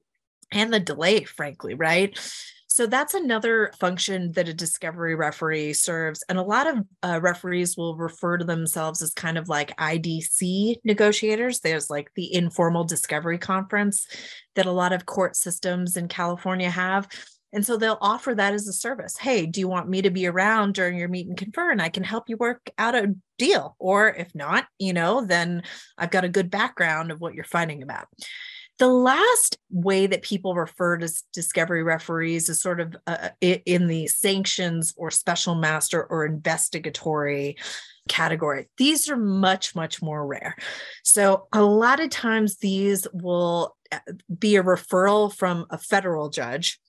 and 0.52 0.72
the 0.72 0.78
delay, 0.78 1.24
frankly, 1.24 1.74
right? 1.74 2.16
So 2.78 2.86
that's 2.86 3.14
another 3.14 3.72
function 3.80 4.30
that 4.36 4.48
a 4.48 4.54
discovery 4.54 5.16
referee 5.16 5.72
serves. 5.72 6.22
And 6.28 6.38
a 6.38 6.44
lot 6.44 6.68
of 6.68 6.78
uh, 7.02 7.18
referees 7.20 7.76
will 7.76 7.96
refer 7.96 8.38
to 8.38 8.44
themselves 8.44 9.02
as 9.02 9.12
kind 9.14 9.36
of 9.36 9.48
like 9.48 9.76
IDC 9.78 10.76
negotiators. 10.84 11.58
There's 11.58 11.90
like 11.90 12.12
the 12.14 12.32
informal 12.32 12.84
discovery 12.84 13.36
conference 13.36 14.06
that 14.54 14.66
a 14.66 14.70
lot 14.70 14.92
of 14.92 15.06
court 15.06 15.34
systems 15.34 15.96
in 15.96 16.06
California 16.06 16.70
have. 16.70 17.08
And 17.52 17.66
so 17.66 17.76
they'll 17.76 17.98
offer 18.00 18.32
that 18.36 18.54
as 18.54 18.68
a 18.68 18.72
service. 18.72 19.16
Hey, 19.18 19.46
do 19.46 19.58
you 19.58 19.66
want 19.66 19.88
me 19.88 20.02
to 20.02 20.10
be 20.10 20.28
around 20.28 20.74
during 20.74 20.96
your 20.96 21.08
meet 21.08 21.26
and 21.26 21.36
confer 21.36 21.72
and 21.72 21.82
I 21.82 21.88
can 21.88 22.04
help 22.04 22.28
you 22.28 22.36
work 22.36 22.70
out 22.78 22.94
a 22.94 23.12
deal? 23.38 23.74
Or 23.80 24.08
if 24.08 24.32
not, 24.36 24.66
you 24.78 24.92
know, 24.92 25.26
then 25.26 25.64
I've 25.96 26.12
got 26.12 26.24
a 26.24 26.28
good 26.28 26.48
background 26.48 27.10
of 27.10 27.20
what 27.20 27.34
you're 27.34 27.42
fighting 27.42 27.82
about. 27.82 28.06
The 28.78 28.88
last 28.88 29.58
way 29.70 30.06
that 30.06 30.22
people 30.22 30.54
refer 30.54 30.98
to 30.98 31.12
discovery 31.32 31.82
referees 31.82 32.48
is 32.48 32.60
sort 32.60 32.80
of 32.80 32.96
uh, 33.06 33.30
in 33.40 33.88
the 33.88 34.06
sanctions 34.06 34.94
or 34.96 35.10
special 35.10 35.56
master 35.56 36.04
or 36.04 36.24
investigatory 36.24 37.56
category. 38.08 38.68
These 38.76 39.08
are 39.10 39.16
much, 39.16 39.74
much 39.74 40.00
more 40.00 40.26
rare. 40.26 40.56
So, 41.04 41.48
a 41.52 41.62
lot 41.62 42.00
of 42.00 42.10
times 42.10 42.56
these 42.58 43.06
will 43.12 43.76
uh, 43.90 43.98
be 44.38 44.56
a 44.56 44.62
referral 44.62 45.34
from 45.34 45.66
a 45.70 45.78
federal 45.78 46.30
judge, 46.30 46.80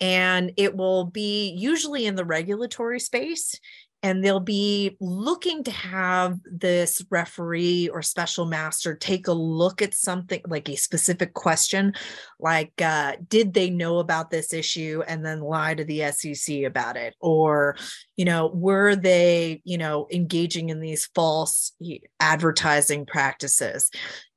and 0.00 0.52
it 0.56 0.76
will 0.76 1.04
be 1.04 1.50
usually 1.50 2.06
in 2.06 2.14
the 2.16 2.24
regulatory 2.24 3.00
space 3.00 3.58
and 4.04 4.22
they'll 4.22 4.38
be 4.38 4.98
looking 5.00 5.64
to 5.64 5.70
have 5.70 6.38
this 6.44 7.02
referee 7.10 7.88
or 7.88 8.02
special 8.02 8.44
master 8.44 8.94
take 8.94 9.28
a 9.28 9.32
look 9.32 9.80
at 9.80 9.94
something 9.94 10.42
like 10.46 10.68
a 10.68 10.76
specific 10.76 11.32
question 11.32 11.94
like 12.38 12.80
uh, 12.82 13.14
did 13.28 13.54
they 13.54 13.70
know 13.70 13.98
about 13.98 14.30
this 14.30 14.52
issue? 14.52 15.02
and 15.08 15.24
then 15.24 15.40
lie 15.40 15.74
to 15.74 15.84
the 15.84 16.02
sec 16.12 16.64
about 16.64 16.96
it 16.96 17.14
or 17.20 17.76
you 18.16 18.24
know 18.24 18.50
were 18.54 18.96
they 18.96 19.60
you 19.64 19.78
know 19.78 20.06
engaging 20.12 20.68
in 20.68 20.80
these 20.80 21.06
false 21.14 21.72
advertising 22.20 23.06
practices 23.06 23.90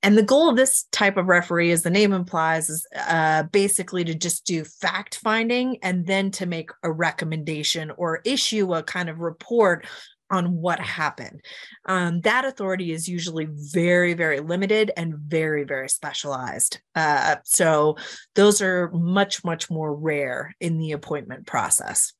and 0.03 0.17
the 0.17 0.23
goal 0.23 0.47
of 0.47 0.55
this 0.55 0.85
type 0.91 1.17
of 1.17 1.25
referee, 1.25 1.71
as 1.71 1.81
the 1.81 1.89
name 1.89 2.13
implies, 2.13 2.69
is 2.69 2.87
uh, 2.95 3.43
basically 3.43 4.03
to 4.05 4.13
just 4.13 4.45
do 4.45 4.63
fact 4.63 5.15
finding 5.15 5.79
and 5.81 6.05
then 6.05 6.31
to 6.31 6.45
make 6.45 6.69
a 6.83 6.91
recommendation 6.91 7.91
or 7.97 8.21
issue 8.23 8.73
a 8.73 8.83
kind 8.83 9.09
of 9.09 9.19
report 9.19 9.85
on 10.29 10.53
what 10.53 10.79
happened. 10.79 11.41
Um, 11.87 12.21
that 12.21 12.45
authority 12.45 12.91
is 12.91 13.07
usually 13.07 13.47
very, 13.49 14.13
very 14.13 14.39
limited 14.39 14.91
and 14.95 15.15
very, 15.17 15.63
very 15.63 15.89
specialized. 15.89 16.79
Uh, 16.95 17.37
so 17.43 17.97
those 18.35 18.61
are 18.61 18.91
much, 18.91 19.43
much 19.43 19.69
more 19.69 19.95
rare 19.95 20.53
in 20.59 20.77
the 20.77 20.91
appointment 20.91 21.47
process. 21.47 22.13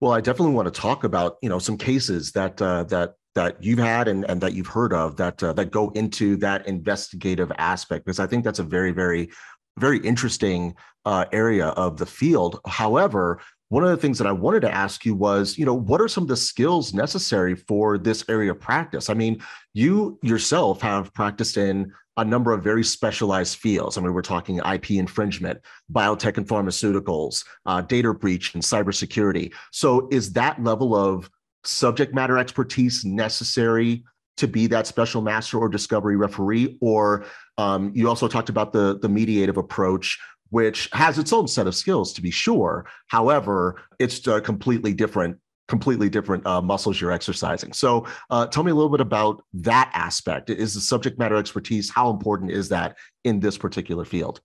Well, 0.00 0.12
I 0.12 0.20
definitely 0.20 0.54
want 0.54 0.72
to 0.72 0.80
talk 0.80 1.04
about 1.04 1.36
you 1.42 1.48
know 1.48 1.58
some 1.58 1.76
cases 1.76 2.32
that 2.32 2.60
uh, 2.60 2.84
that 2.84 3.14
that 3.34 3.62
you've 3.62 3.78
had 3.78 4.08
and, 4.08 4.24
and 4.28 4.40
that 4.40 4.54
you've 4.54 4.66
heard 4.66 4.92
of 4.92 5.16
that 5.16 5.42
uh, 5.42 5.52
that 5.52 5.70
go 5.70 5.90
into 5.90 6.36
that 6.38 6.66
investigative 6.66 7.52
aspect 7.58 8.04
because 8.04 8.18
I 8.18 8.26
think 8.26 8.44
that's 8.44 8.58
a 8.58 8.64
very 8.64 8.92
very 8.92 9.30
very 9.78 9.98
interesting 9.98 10.74
uh, 11.04 11.26
area 11.32 11.68
of 11.68 11.98
the 11.98 12.06
field. 12.06 12.60
However, 12.66 13.40
one 13.70 13.84
of 13.84 13.90
the 13.90 13.96
things 13.96 14.18
that 14.18 14.26
I 14.26 14.32
wanted 14.32 14.60
to 14.62 14.74
ask 14.74 15.06
you 15.06 15.14
was, 15.14 15.56
you 15.56 15.64
know, 15.64 15.74
what 15.74 16.00
are 16.00 16.08
some 16.08 16.24
of 16.24 16.28
the 16.28 16.36
skills 16.36 16.92
necessary 16.92 17.54
for 17.54 17.98
this 17.98 18.24
area 18.28 18.50
of 18.50 18.60
practice? 18.60 19.08
I 19.08 19.14
mean, 19.14 19.40
you 19.74 20.18
yourself 20.22 20.80
have 20.82 21.14
practiced 21.14 21.56
in 21.56 21.92
a 22.16 22.24
number 22.24 22.52
of 22.52 22.64
very 22.64 22.82
specialized 22.82 23.58
fields. 23.58 23.96
I 23.96 24.00
mean, 24.00 24.12
we're 24.12 24.22
talking 24.22 24.58
IP 24.58 24.90
infringement, 24.90 25.60
biotech 25.92 26.36
and 26.36 26.48
pharmaceuticals, 26.48 27.44
uh, 27.64 27.80
data 27.80 28.12
breach, 28.12 28.54
and 28.54 28.62
cybersecurity. 28.62 29.54
So, 29.70 30.08
is 30.10 30.32
that 30.32 30.62
level 30.62 30.96
of 30.96 31.30
subject 31.62 32.12
matter 32.12 32.38
expertise 32.38 33.04
necessary 33.04 34.02
to 34.36 34.48
be 34.48 34.66
that 34.66 34.88
special 34.88 35.22
master 35.22 35.58
or 35.58 35.68
discovery 35.68 36.16
referee 36.16 36.76
or 36.80 37.24
um, 37.58 37.92
you 37.94 38.08
also 38.08 38.26
talked 38.26 38.48
about 38.48 38.72
the 38.72 38.98
the 38.98 39.08
mediative 39.08 39.58
approach 39.58 40.18
which 40.50 40.88
has 40.92 41.18
its 41.18 41.32
own 41.32 41.48
set 41.48 41.66
of 41.66 41.74
skills 41.74 42.12
to 42.12 42.22
be 42.22 42.30
sure. 42.30 42.86
However 43.08 43.82
it's 43.98 44.20
completely 44.20 44.92
different 44.92 45.38
completely 45.68 46.08
different 46.08 46.44
uh, 46.46 46.60
muscles 46.60 47.00
you're 47.00 47.12
exercising. 47.12 47.72
So 47.72 48.04
uh, 48.30 48.44
tell 48.48 48.64
me 48.64 48.72
a 48.72 48.74
little 48.74 48.90
bit 48.90 49.00
about 49.00 49.44
that 49.54 49.88
aspect. 49.94 50.50
Is 50.50 50.74
the 50.74 50.80
subject 50.80 51.16
matter 51.16 51.36
expertise 51.36 51.88
how 51.88 52.10
important 52.10 52.50
is 52.50 52.68
that 52.70 52.96
in 53.22 53.38
this 53.38 53.56
particular 53.56 54.04
field 54.04 54.40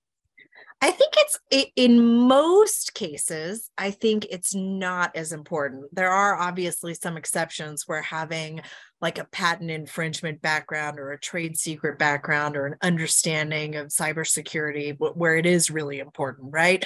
I 0.81 0.91
think 0.91 1.13
it's 1.17 1.39
in 1.75 2.05
most 2.05 2.93
cases, 2.93 3.69
I 3.77 3.91
think 3.91 4.27
it's 4.29 4.53
not 4.53 5.15
as 5.15 5.31
important. 5.31 5.85
There 5.93 6.11
are 6.11 6.35
obviously 6.35 6.93
some 6.93 7.17
exceptions 7.17 7.87
where 7.87 8.01
having 8.01 8.61
like 9.01 9.17
a 9.17 9.25
patent 9.25 9.71
infringement 9.71 10.41
background 10.41 10.99
or 10.99 11.11
a 11.11 11.19
trade 11.19 11.57
secret 11.57 11.97
background 11.97 12.55
or 12.57 12.65
an 12.65 12.75
understanding 12.81 13.75
of 13.75 13.87
cybersecurity 13.87 14.97
where 15.15 15.37
it 15.37 15.45
is 15.45 15.71
really 15.71 15.99
important, 15.99 16.51
right? 16.51 16.85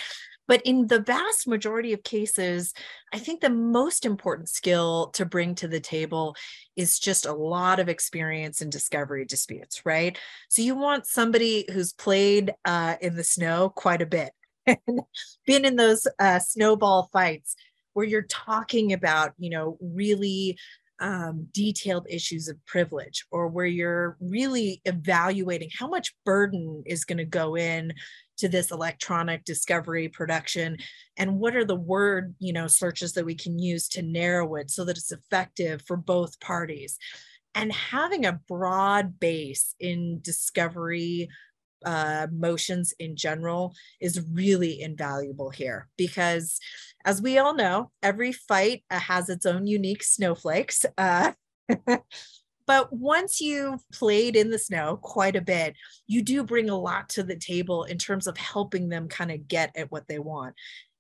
But 0.50 0.64
in 0.64 0.88
the 0.88 1.00
vast 1.00 1.48
majority 1.48 1.94
of 1.94 2.02
cases, 2.02 2.74
I 3.14 3.20
think 3.20 3.40
the 3.40 3.52
most 3.52 4.04
important 4.04 4.50
skill 4.50 5.12
to 5.14 5.24
bring 5.24 5.54
to 5.56 5.68
the 5.68 5.80
table 5.80 6.36
is 6.76 6.98
just 6.98 7.28
a 7.28 7.34
lot 7.34 7.80
of 7.80 7.88
experience 7.88 8.60
in 8.60 8.72
discovery 8.72 9.26
disputes, 9.26 9.86
right? 9.86 10.18
So 10.50 10.64
you 10.64 10.74
want 10.74 11.06
somebody 11.06 11.66
who's 11.72 11.94
played 11.94 12.52
uh, 12.66 12.96
in 13.00 13.16
the 13.16 13.24
snow 13.24 13.70
quite 13.70 14.02
a 14.02 14.08
bit, 14.08 14.32
been 15.46 15.66
in 15.66 15.76
those 15.76 16.08
uh, 16.18 16.40
snowball 16.40 17.12
fights 17.14 17.56
where 17.94 18.08
you're 18.08 18.24
talking 18.24 18.92
about, 18.92 19.34
you 19.38 19.52
know, 19.52 19.78
really 19.80 20.58
um, 21.00 21.48
detailed 21.54 22.06
issues 22.10 22.48
of 22.48 22.64
privilege 22.66 23.26
or 23.32 23.48
where 23.48 23.66
you're 23.66 24.18
really 24.20 24.82
evaluating 24.86 25.70
how 25.78 25.88
much 25.88 26.14
burden 26.26 26.84
is 26.86 27.06
going 27.06 27.18
to 27.18 27.26
go 27.26 27.56
in 27.56 27.94
to 28.38 28.48
this 28.48 28.72
electronic 28.72 29.44
discovery 29.44 30.08
production 30.08 30.78
and 31.18 31.40
what 31.40 31.56
are 31.56 31.66
the 31.66 31.76
word 31.76 32.34
you 32.40 32.54
know 32.54 32.68
searches 32.68 33.14
that 33.14 33.26
we 33.26 33.36
can 33.36 33.60
use 33.60 33.88
to 33.90 34.02
narrow 34.02 34.56
it 34.56 34.72
so 34.72 34.86
that 34.86 34.98
it's 34.98 35.12
effective 35.12 35.82
for 35.86 35.98
both 35.98 36.40
parties. 36.40 36.98
And 37.56 37.74
having 37.74 38.26
a 38.26 38.40
broad 38.48 39.20
base 39.20 39.74
in 39.80 40.20
discovery 40.22 41.30
uh, 41.86 42.28
motions 42.32 42.94
in 43.00 43.16
general 43.16 43.74
is 44.02 44.26
really 44.32 44.82
invaluable 44.82 45.50
here 45.50 45.88
because 45.98 46.60
as 47.06 47.22
we 47.22 47.38
all 47.38 47.54
know 47.54 47.92
every 48.04 48.32
fight 48.32 48.84
uh, 48.92 49.00
has 49.00 49.30
its 49.30 49.46
own 49.46 49.66
unique 49.68 50.04
snowflakes 50.04 50.86
uh, 50.98 51.32
But 52.70 52.94
once 52.94 53.42
you've 53.42 53.82
played 53.92 54.36
in 54.36 54.52
the 54.52 54.60
snow 54.60 55.00
quite 55.02 55.36
a 55.36 55.42
bit, 55.42 55.74
you 56.06 56.22
do 56.22 56.44
bring 56.44 56.70
a 56.70 56.78
lot 56.78 57.10
to 57.10 57.24
the 57.24 57.36
table 57.36 57.86
in 57.86 57.98
terms 57.98 58.28
of 58.28 58.38
helping 58.38 58.90
them 58.90 59.08
kind 59.08 59.32
of 59.32 59.48
get 59.48 59.76
at 59.76 59.92
what 59.92 60.08
they 60.08 60.20
want. 60.20 60.54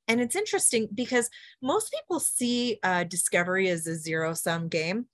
And 0.07 0.19
it's 0.19 0.35
interesting 0.35 0.89
because 0.91 1.29
most 1.61 1.93
people 1.93 2.19
see 2.19 2.79
uh, 2.81 3.03
discovery 3.03 3.69
as 3.69 3.85
a 3.85 3.95
zero 3.95 4.33
sum 4.33 4.67
game, 4.67 5.05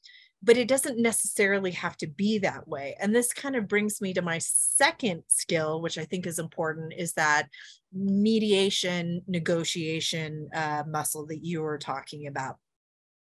but 0.44 0.58
it 0.58 0.68
doesn't 0.68 1.00
necessarily 1.00 1.72
have 1.72 1.98
to 1.98 2.08
be 2.08 2.38
that 2.40 2.68
way. 2.68 2.96
And 3.00 3.16
this 3.16 3.34
kind 3.34 3.56
of 3.56 3.68
brings 3.68 4.02
me 4.02 4.14
to 4.14 4.22
my 4.22 4.38
second 4.40 5.24
skill, 5.28 5.82
which 5.82 5.98
I 5.98 6.06
think 6.06 6.28
is 6.28 6.40
important, 6.40 6.94
is 6.98 7.14
that 7.14 7.50
mediation, 7.94 9.22
negotiation 9.28 10.50
uh, 10.54 10.84
muscle 10.88 11.26
that 11.28 11.44
you 11.44 11.62
were 11.62 11.78
talking 11.78 12.28
about. 12.28 12.58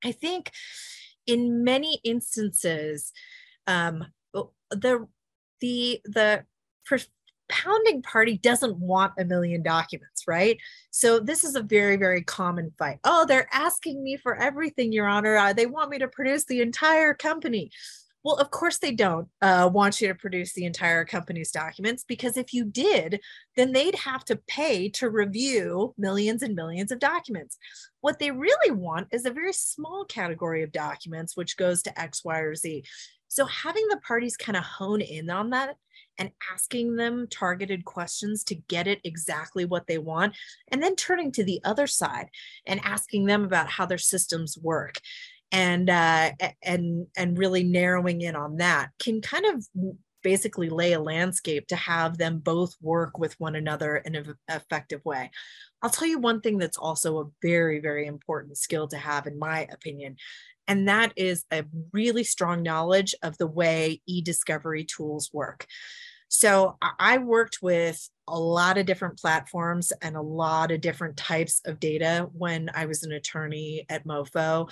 I 0.04 0.12
think 0.12 0.50
in 1.26 1.64
many 1.64 2.00
instances, 2.04 3.12
um, 3.66 4.06
the 4.70 5.06
the 5.60 6.00
the 6.04 6.44
propounding 7.50 8.02
party 8.02 8.38
doesn't 8.38 8.78
want 8.78 9.12
a 9.18 9.24
million 9.24 9.62
documents, 9.62 10.24
right? 10.26 10.58
So 10.90 11.18
this 11.18 11.44
is 11.44 11.54
a 11.54 11.62
very 11.62 11.96
very 11.96 12.22
common 12.22 12.72
fight. 12.78 12.98
Oh, 13.04 13.24
they're 13.26 13.48
asking 13.52 14.02
me 14.02 14.16
for 14.16 14.36
everything, 14.36 14.92
Your 14.92 15.06
Honor. 15.06 15.36
Uh, 15.36 15.52
they 15.52 15.66
want 15.66 15.90
me 15.90 15.98
to 15.98 16.08
produce 16.08 16.44
the 16.44 16.60
entire 16.60 17.14
company. 17.14 17.70
Well, 18.22 18.36
of 18.36 18.50
course, 18.50 18.78
they 18.78 18.92
don't 18.92 19.28
uh, 19.40 19.70
want 19.72 20.00
you 20.00 20.08
to 20.08 20.14
produce 20.14 20.52
the 20.52 20.66
entire 20.66 21.06
company's 21.06 21.50
documents 21.50 22.04
because 22.06 22.36
if 22.36 22.52
you 22.52 22.66
did, 22.66 23.18
then 23.56 23.72
they'd 23.72 23.94
have 23.94 24.26
to 24.26 24.36
pay 24.46 24.90
to 24.90 25.08
review 25.08 25.94
millions 25.96 26.42
and 26.42 26.54
millions 26.54 26.92
of 26.92 26.98
documents. 26.98 27.56
What 28.02 28.18
they 28.18 28.30
really 28.30 28.72
want 28.72 29.08
is 29.10 29.24
a 29.24 29.30
very 29.30 29.54
small 29.54 30.04
category 30.04 30.62
of 30.62 30.70
documents, 30.70 31.34
which 31.34 31.56
goes 31.56 31.82
to 31.82 31.98
X, 31.98 32.22
Y, 32.22 32.40
or 32.40 32.54
Z. 32.54 32.84
So 33.28 33.46
having 33.46 33.86
the 33.88 34.00
parties 34.06 34.36
kind 34.36 34.56
of 34.56 34.64
hone 34.64 35.00
in 35.00 35.30
on 35.30 35.50
that 35.50 35.76
and 36.20 36.30
asking 36.52 36.94
them 36.94 37.26
targeted 37.28 37.84
questions 37.84 38.44
to 38.44 38.54
get 38.54 38.86
it 38.86 39.00
exactly 39.02 39.64
what 39.64 39.88
they 39.88 39.98
want, 39.98 40.36
and 40.68 40.80
then 40.80 40.94
turning 40.94 41.32
to 41.32 41.42
the 41.42 41.60
other 41.64 41.88
side 41.88 42.28
and 42.66 42.80
asking 42.84 43.24
them 43.24 43.42
about 43.42 43.68
how 43.68 43.86
their 43.86 43.98
systems 43.98 44.56
work 44.62 45.00
and 45.50 45.90
uh, 45.90 46.30
and 46.62 47.06
and 47.16 47.38
really 47.38 47.64
narrowing 47.64 48.20
in 48.20 48.36
on 48.36 48.58
that 48.58 48.90
can 49.00 49.20
kind 49.20 49.46
of 49.46 49.66
basically 50.22 50.68
lay 50.68 50.92
a 50.92 51.00
landscape 51.00 51.66
to 51.66 51.76
have 51.76 52.18
them 52.18 52.38
both 52.38 52.74
work 52.82 53.18
with 53.18 53.34
one 53.40 53.56
another 53.56 53.96
in 53.96 54.14
an 54.14 54.34
effective 54.50 55.02
way. 55.04 55.30
I'll 55.80 55.88
tell 55.88 56.06
you 56.06 56.18
one 56.18 56.42
thing 56.42 56.58
that's 56.58 56.76
also 56.76 57.20
a 57.20 57.30
very, 57.40 57.80
very 57.80 58.06
important 58.06 58.58
skill 58.58 58.86
to 58.88 58.98
have, 58.98 59.26
in 59.26 59.38
my 59.38 59.66
opinion, 59.72 60.16
and 60.68 60.88
that 60.88 61.12
is 61.16 61.44
a 61.50 61.64
really 61.92 62.22
strong 62.22 62.62
knowledge 62.62 63.14
of 63.22 63.38
the 63.38 63.46
way 63.46 64.02
e 64.06 64.22
discovery 64.22 64.84
tools 64.84 65.30
work. 65.32 65.66
So 66.30 66.78
I 66.98 67.18
worked 67.18 67.58
with 67.60 68.08
a 68.28 68.38
lot 68.38 68.78
of 68.78 68.86
different 68.86 69.18
platforms 69.18 69.92
and 70.00 70.16
a 70.16 70.22
lot 70.22 70.70
of 70.70 70.80
different 70.80 71.16
types 71.16 71.60
of 71.64 71.80
data 71.80 72.28
when 72.32 72.70
I 72.72 72.86
was 72.86 73.02
an 73.02 73.10
attorney 73.10 73.84
at 73.88 74.06
MoFo 74.06 74.70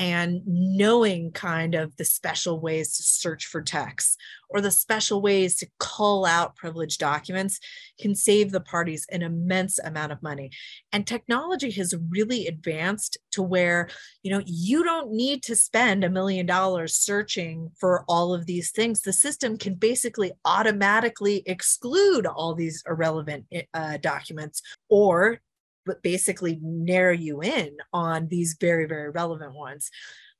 and 0.00 0.40
knowing 0.46 1.30
kind 1.30 1.74
of 1.74 1.94
the 1.98 2.06
special 2.06 2.58
ways 2.58 2.96
to 2.96 3.02
search 3.02 3.44
for 3.44 3.60
text 3.60 4.18
or 4.48 4.62
the 4.62 4.70
special 4.70 5.20
ways 5.20 5.56
to 5.56 5.68
call 5.78 6.24
out 6.24 6.56
privileged 6.56 6.98
documents 6.98 7.60
can 8.00 8.14
save 8.14 8.50
the 8.50 8.62
parties 8.62 9.06
an 9.12 9.20
immense 9.20 9.78
amount 9.78 10.10
of 10.10 10.22
money. 10.22 10.50
And 10.90 11.06
technology 11.06 11.70
has 11.72 11.94
really 12.08 12.46
advanced 12.46 13.18
to 13.32 13.42
where 13.42 13.90
you 14.22 14.30
know 14.30 14.42
you 14.46 14.82
don't 14.82 15.12
need 15.12 15.42
to 15.44 15.54
spend 15.54 16.02
a 16.02 16.08
million 16.08 16.46
dollars 16.46 16.94
searching 16.94 17.70
for 17.78 18.02
all 18.08 18.32
of 18.32 18.46
these 18.46 18.70
things. 18.70 19.02
The 19.02 19.12
system 19.12 19.58
can 19.58 19.74
basically 19.74 20.32
automatically 20.46 21.42
exclude 21.44 22.26
all 22.26 22.54
these 22.54 22.82
irrelevant 22.88 23.44
uh, 23.74 23.98
documents 23.98 24.62
or 24.88 25.40
but 25.86 26.02
basically 26.02 26.58
narrow 26.62 27.12
you 27.12 27.42
in 27.42 27.76
on 27.92 28.28
these 28.28 28.56
very, 28.60 28.86
very 28.86 29.10
relevant 29.10 29.54
ones. 29.54 29.90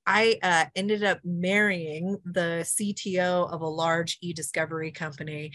I 0.07 0.39
uh, 0.43 0.65
ended 0.75 1.05
up 1.05 1.21
marrying 1.25 2.19
the 2.25 2.65
CTO 2.65 3.51
of 3.53 3.61
a 3.61 3.69
large 3.69 4.19
e 4.21 4.33
discovery 4.33 4.91
company. 4.91 5.53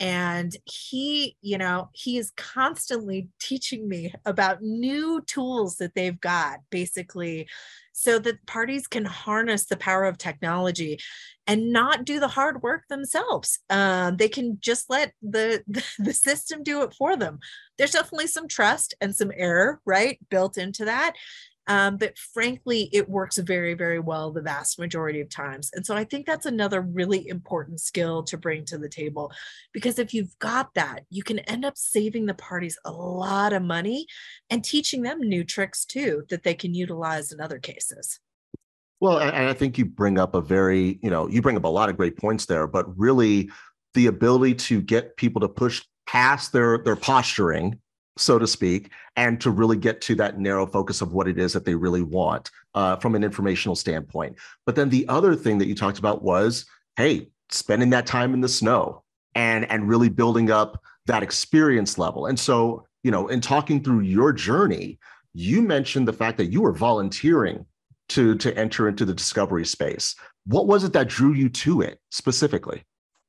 And 0.00 0.56
he, 0.64 1.36
you 1.42 1.58
know, 1.58 1.90
he 1.92 2.18
is 2.18 2.30
constantly 2.36 3.28
teaching 3.40 3.88
me 3.88 4.12
about 4.24 4.62
new 4.62 5.20
tools 5.26 5.76
that 5.76 5.94
they've 5.94 6.20
got, 6.20 6.60
basically, 6.70 7.48
so 7.92 8.20
that 8.20 8.46
parties 8.46 8.86
can 8.86 9.04
harness 9.04 9.66
the 9.66 9.76
power 9.76 10.04
of 10.04 10.16
technology 10.16 11.00
and 11.48 11.72
not 11.72 12.04
do 12.04 12.20
the 12.20 12.28
hard 12.28 12.62
work 12.62 12.84
themselves. 12.88 13.58
Um, 13.70 14.18
they 14.18 14.28
can 14.28 14.58
just 14.60 14.88
let 14.88 15.12
the, 15.20 15.64
the, 15.66 15.84
the 15.98 16.12
system 16.12 16.62
do 16.62 16.82
it 16.82 16.94
for 16.94 17.16
them. 17.16 17.40
There's 17.76 17.90
definitely 17.92 18.28
some 18.28 18.46
trust 18.46 18.94
and 19.00 19.16
some 19.16 19.32
error, 19.34 19.80
right, 19.84 20.18
built 20.30 20.58
into 20.58 20.84
that. 20.84 21.14
Um, 21.68 21.98
but 21.98 22.18
frankly, 22.18 22.88
it 22.92 23.08
works 23.08 23.38
very, 23.38 23.74
very 23.74 24.00
well 24.00 24.32
the 24.32 24.42
vast 24.42 24.78
majority 24.78 25.20
of 25.20 25.28
times. 25.28 25.70
And 25.74 25.84
so 25.84 25.94
I 25.94 26.04
think 26.04 26.26
that's 26.26 26.46
another 26.46 26.80
really 26.80 27.28
important 27.28 27.80
skill 27.80 28.22
to 28.24 28.36
bring 28.36 28.64
to 28.66 28.78
the 28.78 28.88
table 28.88 29.30
because 29.72 29.98
if 29.98 30.12
you've 30.12 30.36
got 30.38 30.74
that, 30.74 31.04
you 31.10 31.22
can 31.22 31.38
end 31.40 31.64
up 31.64 31.76
saving 31.76 32.26
the 32.26 32.34
parties 32.34 32.78
a 32.84 32.90
lot 32.90 33.52
of 33.52 33.62
money 33.62 34.06
and 34.50 34.64
teaching 34.64 35.02
them 35.02 35.20
new 35.20 35.44
tricks 35.44 35.84
too 35.84 36.24
that 36.30 36.42
they 36.42 36.54
can 36.54 36.74
utilize 36.74 37.30
in 37.30 37.40
other 37.40 37.58
cases. 37.58 38.18
Well, 39.00 39.18
and 39.18 39.48
I 39.48 39.52
think 39.52 39.78
you 39.78 39.84
bring 39.84 40.18
up 40.18 40.34
a 40.34 40.40
very, 40.40 40.98
you 41.02 41.10
know, 41.10 41.28
you 41.28 41.40
bring 41.40 41.56
up 41.56 41.64
a 41.64 41.68
lot 41.68 41.88
of 41.88 41.96
great 41.96 42.16
points 42.16 42.46
there, 42.46 42.66
but 42.66 42.98
really 42.98 43.50
the 43.94 44.06
ability 44.06 44.54
to 44.54 44.80
get 44.80 45.16
people 45.16 45.40
to 45.40 45.48
push 45.48 45.84
past 46.06 46.52
their 46.52 46.78
their 46.78 46.96
posturing, 46.96 47.78
so 48.18 48.38
to 48.38 48.46
speak, 48.46 48.90
and 49.16 49.40
to 49.40 49.50
really 49.50 49.76
get 49.76 50.00
to 50.02 50.14
that 50.16 50.38
narrow 50.38 50.66
focus 50.66 51.00
of 51.00 51.12
what 51.12 51.28
it 51.28 51.38
is 51.38 51.52
that 51.52 51.64
they 51.64 51.74
really 51.74 52.02
want 52.02 52.50
uh, 52.74 52.96
from 52.96 53.14
an 53.14 53.24
informational 53.24 53.76
standpoint. 53.76 54.36
But 54.66 54.76
then 54.76 54.88
the 54.88 55.08
other 55.08 55.34
thing 55.34 55.58
that 55.58 55.66
you 55.66 55.74
talked 55.74 55.98
about 55.98 56.22
was, 56.22 56.66
hey, 56.96 57.30
spending 57.50 57.90
that 57.90 58.06
time 58.06 58.34
in 58.34 58.40
the 58.40 58.48
snow 58.48 59.02
and 59.34 59.70
and 59.70 59.88
really 59.88 60.08
building 60.08 60.50
up 60.50 60.82
that 61.06 61.22
experience 61.22 61.98
level. 61.98 62.26
And 62.26 62.38
so, 62.38 62.86
you 63.02 63.10
know, 63.10 63.28
in 63.28 63.40
talking 63.40 63.82
through 63.82 64.00
your 64.00 64.32
journey, 64.32 64.98
you 65.32 65.62
mentioned 65.62 66.06
the 66.06 66.12
fact 66.12 66.36
that 66.38 66.52
you 66.52 66.60
were 66.60 66.72
volunteering 66.72 67.64
to 68.10 68.36
to 68.36 68.56
enter 68.56 68.88
into 68.88 69.04
the 69.04 69.14
discovery 69.14 69.64
space. 69.64 70.14
What 70.46 70.66
was 70.66 70.84
it 70.84 70.92
that 70.94 71.08
drew 71.08 71.32
you 71.32 71.48
to 71.50 71.82
it 71.82 72.00
specifically? 72.10 72.84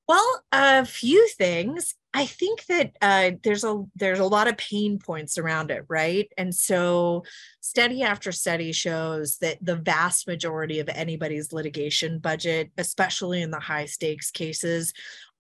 Well, 0.08 0.41
a 0.52 0.86
few 0.86 1.28
things. 1.38 1.95
I 2.13 2.26
think 2.26 2.65
that 2.65 2.95
uh, 3.02 3.32
there's 3.43 3.63
a 3.63 3.84
there's 3.95 4.19
a 4.19 4.26
lot 4.26 4.48
of 4.48 4.58
pain 4.58 4.98
points 4.98 5.38
around 5.38 5.69
it, 5.69 5.86
right? 5.88 6.28
And 6.38 6.54
so, 6.54 7.24
study 7.62 8.02
after 8.02 8.32
study 8.32 8.72
shows 8.72 9.38
that 9.38 9.60
the 9.62 9.76
vast 9.76 10.28
majority 10.28 10.80
of 10.80 10.89
anybody's 10.89 11.54
litigation 11.54 12.17
budget, 12.17 12.72
especially 12.78 13.43
in 13.43 13.52
the 13.52 13.60
high 13.60 13.86
stakes 13.86 14.32
cases, 14.32 14.91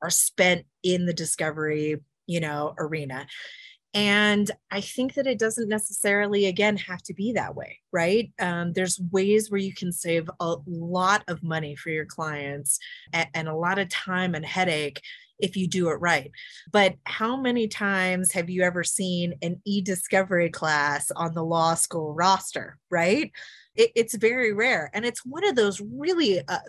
are 0.03 0.11
spent 0.11 0.65
in 0.83 1.05
the 1.05 1.13
discovery, 1.13 1.97
you 2.27 2.39
know, 2.39 2.75
arena. 2.77 3.25
And 3.95 4.51
I 4.69 4.81
think 4.81 5.15
that 5.15 5.25
it 5.25 5.39
doesn't 5.39 5.67
necessarily, 5.67 6.45
again, 6.45 6.77
have 6.77 7.01
to 7.03 7.13
be 7.15 7.33
that 7.33 7.55
way, 7.55 7.79
right? 7.91 8.31
Um, 8.39 8.73
there's 8.73 9.01
ways 9.11 9.49
where 9.49 9.59
you 9.59 9.73
can 9.73 9.91
save 9.91 10.29
a 10.39 10.57
lot 10.67 11.23
of 11.27 11.41
money 11.41 11.75
for 11.75 11.89
your 11.89 12.05
clients 12.05 12.77
and, 13.11 13.27
and 13.33 13.47
a 13.47 13.55
lot 13.55 13.79
of 13.79 13.89
time 13.89 14.35
and 14.35 14.45
headache 14.45 15.01
if 15.39 15.55
you 15.55 15.67
do 15.67 15.89
it 15.89 15.95
right. 15.95 16.31
But 16.71 16.95
how 17.05 17.37
many 17.37 17.67
times 17.67 18.31
have 18.33 18.49
you 18.49 18.63
ever 18.63 18.83
seen 18.83 19.33
an 19.41 19.61
e 19.65 19.81
discovery 19.81 20.49
class 20.49 21.11
on 21.11 21.33
the 21.33 21.43
law 21.43 21.75
school 21.75 22.13
roster, 22.13 22.77
right? 22.89 23.31
It, 23.75 23.91
it's 23.95 24.15
very 24.15 24.53
rare. 24.53 24.89
And 24.93 25.05
it's 25.05 25.25
one 25.25 25.47
of 25.47 25.55
those 25.55 25.81
really 25.81 26.41
uh, 26.47 26.59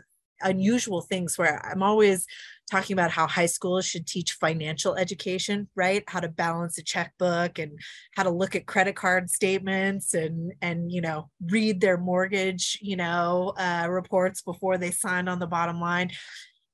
unusual 0.43 1.03
things 1.03 1.37
where 1.37 1.65
I'm 1.65 1.83
always 1.83 2.27
talking 2.71 2.95
about 2.95 3.11
how 3.11 3.27
high 3.27 3.47
schools 3.47 3.85
should 3.85 4.07
teach 4.07 4.35
financial 4.35 4.95
education, 4.95 5.69
right? 5.75 6.05
How 6.07 6.21
to 6.21 6.29
balance 6.29 6.79
a 6.79 6.85
checkbook 6.85 7.59
and 7.59 7.79
how 8.15 8.23
to 8.23 8.31
look 8.31 8.55
at 8.55 8.67
credit 8.67 8.95
card 8.95 9.29
statements 9.29 10.15
and 10.15 10.53
and 10.63 10.91
you 10.93 11.01
know 11.01 11.31
read 11.47 11.81
their 11.81 11.99
mortgage 11.99 12.79
you 12.81 12.97
know 12.97 13.53
uh, 13.57 13.87
reports 13.91 14.43
before 14.43 14.79
they 14.79 14.93
sign 14.93 15.29
on 15.29 15.41
the 15.41 15.47
bottom 15.47 15.81
line. 15.81 16.11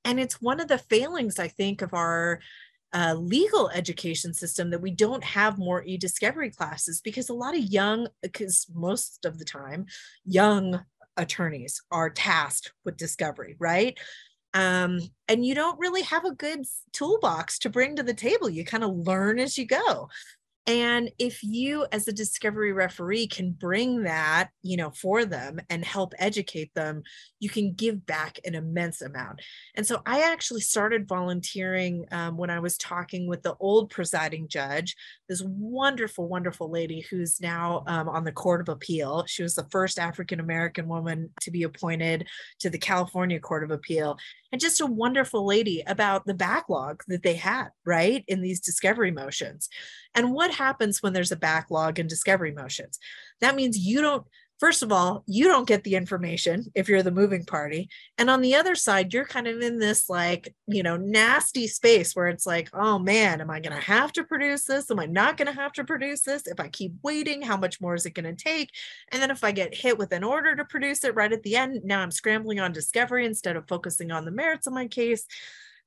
And 0.05 0.19
it's 0.19 0.41
one 0.41 0.59
of 0.59 0.67
the 0.67 0.77
failings 0.77 1.39
I 1.39 1.47
think 1.47 1.81
of 1.81 1.93
our 1.93 2.39
uh, 2.93 3.15
legal 3.15 3.69
education 3.69 4.33
system 4.33 4.69
that 4.69 4.81
we 4.81 4.91
don't 4.91 5.23
have 5.23 5.57
more 5.57 5.83
e-discovery 5.83 6.49
classes 6.51 7.01
because 7.01 7.29
a 7.29 7.33
lot 7.33 7.55
of 7.55 7.61
young 7.61 8.07
because 8.21 8.65
most 8.73 9.25
of 9.25 9.37
the 9.37 9.45
time 9.45 9.85
young 10.25 10.83
attorneys 11.17 11.81
are 11.91 12.09
tasked 12.09 12.71
with 12.85 12.95
discovery, 12.95 13.55
right? 13.59 13.97
Um, 14.53 14.99
and 15.27 15.45
you 15.45 15.53
don't 15.53 15.79
really 15.79 16.03
have 16.03 16.25
a 16.25 16.33
good 16.33 16.65
toolbox 16.93 17.59
to 17.59 17.69
bring 17.69 17.95
to 17.95 18.03
the 18.03 18.13
table. 18.13 18.49
You 18.49 18.63
kind 18.63 18.83
of 18.83 18.95
learn 18.95 19.39
as 19.39 19.57
you 19.57 19.65
go. 19.65 20.09
And 20.67 21.09
if 21.17 21.41
you, 21.43 21.85
as 21.93 22.09
a 22.09 22.13
discovery 22.13 22.73
referee, 22.73 23.27
can 23.27 23.51
bring 23.51 24.03
that, 24.03 24.49
you 24.63 24.75
know, 24.75 24.91
for 24.91 25.23
them 25.23 25.61
and 25.69 25.83
help 25.85 26.13
educate 26.19 26.73
them, 26.73 27.03
you 27.39 27.47
can 27.47 27.71
give 27.71 28.05
back 28.05 28.37
an 28.43 28.53
immense 28.53 29.01
amount. 29.01 29.41
And 29.75 29.87
so 29.87 30.01
I 30.05 30.29
actually 30.29 30.59
started 30.59 31.07
volunteering 31.07 32.05
um, 32.11 32.35
when 32.35 32.49
I 32.49 32.59
was 32.59 32.77
talking 32.77 33.27
with 33.27 33.43
the 33.43 33.55
old 33.61 33.89
presiding 33.89 34.49
judge, 34.49 34.93
this 35.29 35.41
wonderful, 35.45 36.27
wonderful 36.27 36.69
lady 36.69 37.05
who's 37.09 37.39
now 37.39 37.83
um, 37.87 38.09
on 38.09 38.25
the 38.25 38.33
Court 38.33 38.59
of 38.59 38.67
Appeal. 38.67 39.23
She 39.25 39.43
was 39.43 39.55
the 39.55 39.67
first 39.71 39.97
African 39.97 40.41
American 40.41 40.89
woman 40.89 41.29
to 41.41 41.51
be 41.51 41.63
appointed 41.63 42.27
to 42.59 42.69
the 42.69 42.77
California 42.77 43.39
Court 43.39 43.63
of 43.63 43.71
Appeal 43.71 44.17
and 44.51 44.61
just 44.61 44.81
a 44.81 44.85
wonderful 44.85 45.45
lady 45.45 45.83
about 45.87 46.25
the 46.25 46.33
backlog 46.33 47.03
that 47.07 47.23
they 47.23 47.35
had, 47.35 47.69
right, 47.85 48.23
in 48.27 48.41
these 48.41 48.59
discovery 48.59 49.11
motions. 49.11 49.69
And 50.17 50.33
what 50.33 50.51
happens 50.51 51.01
when 51.01 51.13
there's 51.13 51.31
a 51.31 51.37
backlog 51.37 51.99
in 51.99 52.07
discovery 52.07 52.51
motions? 52.51 52.99
That 53.39 53.55
means 53.55 53.77
you 53.77 54.01
don't 54.01 54.25
first 54.59 54.81
of 54.81 54.91
all, 54.91 55.23
you 55.27 55.45
don't 55.45 55.67
get 55.67 55.83
the 55.83 55.95
information 55.95 56.65
if 56.73 56.89
you're 56.89 57.03
the 57.03 57.11
moving 57.11 57.45
party. 57.45 57.89
And 58.17 58.29
on 58.29 58.41
the 58.41 58.55
other 58.55 58.75
side, 58.75 59.13
you're 59.13 59.25
kind 59.25 59.47
of 59.47 59.61
in 59.61 59.77
this 59.77 60.09
like, 60.09 60.55
you 60.65 60.83
know, 60.83 60.97
nasty 60.97 61.67
space 61.67 62.15
where 62.15 62.27
it's 62.27 62.45
like, 62.45 62.69
oh 62.73 62.97
man, 62.97 63.39
am 63.39 63.49
I 63.49 63.59
going 63.59 63.75
to 63.75 63.81
have 63.81 64.11
to 64.13 64.23
produce 64.23 64.65
this? 64.65 64.89
Am 64.89 64.99
I 64.99 65.05
not 65.05 65.37
going 65.37 65.47
to 65.47 65.59
have 65.59 65.73
to 65.73 65.83
produce 65.83 66.21
this? 66.21 66.47
If 66.47 66.59
I 66.59 66.69
keep 66.69 66.93
waiting, 67.03 67.41
how 67.41 67.57
much 67.57 67.79
more 67.79 67.95
is 67.95 68.05
it 68.05 68.15
going 68.15 68.35
to 68.35 68.43
take? 68.43 68.71
And 69.11 69.21
then 69.21 69.31
if 69.31 69.43
I 69.43 69.51
get 69.51 69.75
hit 69.75 69.97
with 69.97 70.11
an 70.11 70.23
order 70.23 70.55
to 70.55 70.65
produce 70.65 71.03
it 71.03 71.15
right 71.15 71.31
at 71.31 71.43
the 71.43 71.55
end, 71.55 71.81
now 71.83 72.01
I'm 72.01 72.11
scrambling 72.11 72.59
on 72.59 72.71
discovery 72.71 73.25
instead 73.25 73.55
of 73.55 73.67
focusing 73.67 74.11
on 74.11 74.25
the 74.25 74.31
merits 74.31 74.67
of 74.67 74.73
my 74.73 74.87
case. 74.87 75.25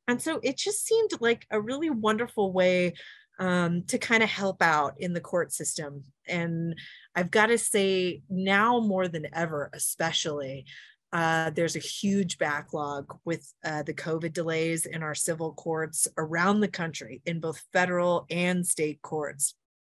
And 0.07 0.21
so 0.21 0.41
it 0.43 0.57
just 0.57 0.87
seemed 0.87 1.11
like 1.21 1.47
a 1.51 1.61
really 1.61 1.91
wonderful 1.91 2.53
way 2.53 2.95
um, 3.41 3.83
to 3.85 3.99
kind 3.99 4.23
of 4.23 4.29
help 4.29 4.63
out 4.63 4.95
in 4.99 5.15
the 5.15 5.21
court 5.21 5.53
system. 5.53 6.05
And 6.29 6.77
I've 7.17 7.31
got 7.31 7.47
to 7.47 7.59
say, 7.59 8.23
now 8.29 8.79
more 8.79 9.09
than 9.09 9.27
ever, 9.33 9.71
especially, 9.73 10.67
uh, 11.13 11.51
there's 11.51 11.75
a 11.75 11.81
huge 11.81 12.39
backlog 12.39 13.17
with 13.25 13.53
uh, 13.65 13.83
the 13.83 13.95
COVID 13.95 14.33
delays 14.33 14.87
in 14.87 15.03
our 15.03 15.15
civil 15.15 15.55
courts 15.55 16.07
around 16.17 16.61
the 16.61 16.69
country 16.69 17.23
in 17.27 17.41
both 17.41 17.65
federal 17.73 18.27
and 18.31 18.65
state 18.65 19.03
courts. 19.03 19.55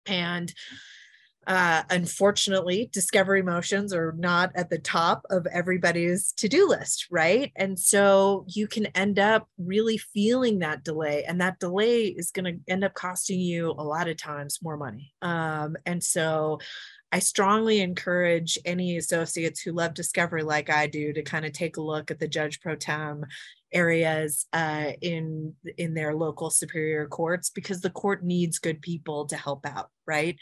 And 0.06 0.52
uh, 1.46 1.82
unfortunately, 1.90 2.88
discovery 2.92 3.42
motions 3.42 3.92
are 3.92 4.14
not 4.16 4.52
at 4.54 4.70
the 4.70 4.78
top 4.78 5.24
of 5.30 5.46
everybody's 5.46 6.32
to 6.32 6.48
do 6.48 6.68
list, 6.68 7.06
right? 7.10 7.52
And 7.56 7.78
so 7.78 8.44
you 8.48 8.68
can 8.68 8.86
end 8.86 9.18
up 9.18 9.48
really 9.58 9.98
feeling 9.98 10.60
that 10.60 10.84
delay, 10.84 11.24
and 11.24 11.40
that 11.40 11.58
delay 11.58 12.06
is 12.06 12.30
going 12.30 12.44
to 12.44 12.72
end 12.72 12.84
up 12.84 12.94
costing 12.94 13.40
you 13.40 13.70
a 13.70 13.82
lot 13.82 14.08
of 14.08 14.16
times 14.16 14.60
more 14.62 14.76
money. 14.76 15.12
Um, 15.20 15.76
and 15.84 16.02
so 16.02 16.58
I 17.10 17.18
strongly 17.18 17.80
encourage 17.80 18.56
any 18.64 18.96
associates 18.96 19.60
who 19.60 19.72
love 19.72 19.92
discovery 19.92 20.42
like 20.42 20.70
I 20.70 20.86
do 20.86 21.12
to 21.12 21.22
kind 21.22 21.44
of 21.44 21.52
take 21.52 21.76
a 21.76 21.82
look 21.82 22.10
at 22.10 22.18
the 22.18 22.26
judge 22.26 22.60
pro 22.60 22.74
tem 22.74 23.26
areas 23.70 24.46
uh, 24.52 24.92
in 25.02 25.54
in 25.76 25.94
their 25.94 26.14
local 26.14 26.50
superior 26.50 27.06
courts 27.06 27.50
because 27.50 27.80
the 27.80 27.90
court 27.90 28.24
needs 28.24 28.58
good 28.58 28.80
people 28.80 29.26
to 29.26 29.36
help 29.36 29.66
out, 29.66 29.90
right? 30.06 30.36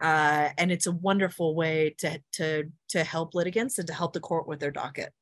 Uh, 0.00 0.50
and 0.58 0.70
it's 0.70 0.86
a 0.86 0.92
wonderful 0.92 1.54
way 1.54 1.94
to 1.98 2.20
to 2.32 2.64
to 2.88 3.04
help 3.04 3.34
litigants 3.34 3.78
and 3.78 3.86
to 3.86 3.94
help 3.94 4.12
the 4.12 4.20
court 4.20 4.46
with 4.46 4.60
their 4.60 4.70
docket. 4.70 5.12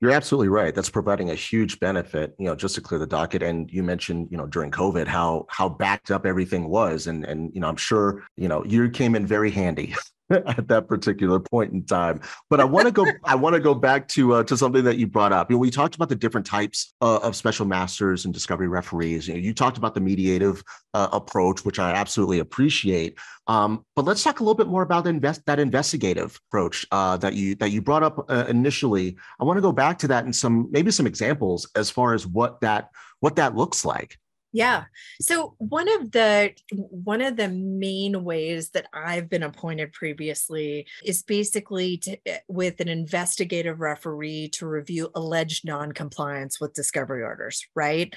You're 0.00 0.12
absolutely 0.12 0.48
right. 0.48 0.74
That's 0.74 0.90
providing 0.90 1.30
a 1.30 1.34
huge 1.34 1.80
benefit, 1.80 2.34
you 2.38 2.44
know, 2.44 2.54
just 2.54 2.74
to 2.74 2.82
clear 2.82 2.98
the 2.98 3.06
docket. 3.06 3.42
And 3.42 3.70
you 3.70 3.82
mentioned, 3.82 4.28
you 4.30 4.36
know, 4.36 4.46
during 4.46 4.70
COVID 4.70 5.06
how 5.06 5.46
how 5.48 5.68
backed 5.68 6.10
up 6.10 6.26
everything 6.26 6.68
was, 6.68 7.06
and 7.06 7.24
and 7.24 7.50
you 7.54 7.60
know, 7.60 7.68
I'm 7.68 7.76
sure 7.76 8.24
you 8.36 8.48
know 8.48 8.64
you 8.64 8.90
came 8.90 9.14
in 9.14 9.26
very 9.26 9.50
handy 9.50 9.94
at 10.30 10.66
that 10.68 10.88
particular 10.88 11.38
point 11.38 11.72
in 11.72 11.84
time. 11.84 12.20
But 12.50 12.60
I 12.60 12.64
want 12.64 12.86
to 12.86 12.92
go. 12.92 13.06
I 13.24 13.34
want 13.36 13.54
to 13.54 13.60
go 13.60 13.74
back 13.74 14.08
to 14.08 14.34
uh, 14.34 14.42
to 14.44 14.56
something 14.56 14.82
that 14.84 14.96
you 14.96 15.06
brought 15.06 15.32
up. 15.32 15.50
You 15.50 15.56
know, 15.56 15.60
we 15.60 15.70
talked 15.70 15.94
about 15.94 16.08
the 16.08 16.16
different 16.16 16.46
types 16.46 16.94
uh, 17.00 17.18
of 17.18 17.36
special 17.36 17.64
masters 17.64 18.24
and 18.24 18.34
discovery 18.34 18.66
referees. 18.66 19.28
You 19.28 19.34
know, 19.34 19.40
you 19.40 19.54
talked 19.54 19.78
about 19.78 19.94
the 19.94 20.00
mediative 20.00 20.62
uh, 20.94 21.08
approach, 21.12 21.64
which 21.64 21.78
I 21.78 21.92
absolutely 21.92 22.40
appreciate. 22.40 23.18
Um, 23.46 23.84
but 23.94 24.04
let's 24.04 24.24
talk 24.24 24.40
a 24.40 24.42
little 24.42 24.56
bit 24.56 24.66
more 24.66 24.82
about 24.82 25.06
invest, 25.06 25.46
that 25.46 25.60
investigative 25.60 26.40
approach 26.50 26.84
uh, 26.90 27.16
that 27.18 27.34
you 27.34 27.54
that 27.56 27.70
you 27.70 27.80
brought 27.80 28.02
up 28.02 28.26
uh, 28.28 28.46
initially. 28.48 29.16
I 29.40 29.44
want 29.44 29.58
to 29.58 29.62
go 29.62 29.72
back 29.72 29.98
to 30.00 30.08
that 30.08 30.24
and 30.24 30.34
some 30.34 30.68
maybe 30.72 30.90
some 30.90 31.06
examples 31.06 31.70
as 31.76 31.88
far 31.88 32.14
as 32.14 32.26
what 32.26 32.60
that 32.62 32.90
what 33.20 33.36
that 33.36 33.54
looks 33.54 33.84
like. 33.84 34.18
Yeah. 34.56 34.84
So 35.20 35.54
one 35.58 35.86
of 35.86 36.12
the 36.12 36.54
one 36.72 37.20
of 37.20 37.36
the 37.36 37.50
main 37.50 38.24
ways 38.24 38.70
that 38.70 38.86
I've 38.90 39.28
been 39.28 39.42
appointed 39.42 39.92
previously 39.92 40.86
is 41.04 41.22
basically 41.22 41.98
to, 41.98 42.16
eh, 42.24 42.38
with 42.48 42.80
an 42.80 42.88
investigative 42.88 43.80
referee 43.80 44.48
to 44.54 44.66
review 44.66 45.10
alleged 45.14 45.66
noncompliance 45.66 46.58
with 46.58 46.72
discovery 46.72 47.22
orders, 47.22 47.66
right? 47.74 48.14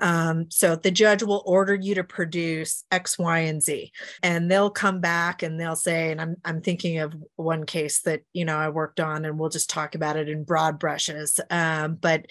Um, 0.00 0.50
so 0.50 0.74
the 0.74 0.90
judge 0.90 1.22
will 1.22 1.42
order 1.44 1.74
you 1.74 1.94
to 1.96 2.04
produce 2.04 2.84
X, 2.90 3.18
Y, 3.18 3.40
and 3.40 3.62
Z, 3.62 3.92
and 4.22 4.50
they'll 4.50 4.70
come 4.70 5.00
back 5.00 5.42
and 5.42 5.60
they'll 5.60 5.76
say, 5.76 6.10
and 6.10 6.20
I'm 6.20 6.36
I'm 6.46 6.62
thinking 6.62 6.98
of 6.98 7.14
one 7.36 7.66
case 7.66 8.00
that 8.02 8.22
you 8.32 8.46
know 8.46 8.56
I 8.56 8.70
worked 8.70 9.00
on, 9.00 9.26
and 9.26 9.38
we'll 9.38 9.50
just 9.50 9.68
talk 9.68 9.94
about 9.94 10.16
it 10.16 10.30
in 10.30 10.44
broad 10.44 10.78
brushes. 10.78 11.38
Um, 11.50 11.96
but 11.96 12.24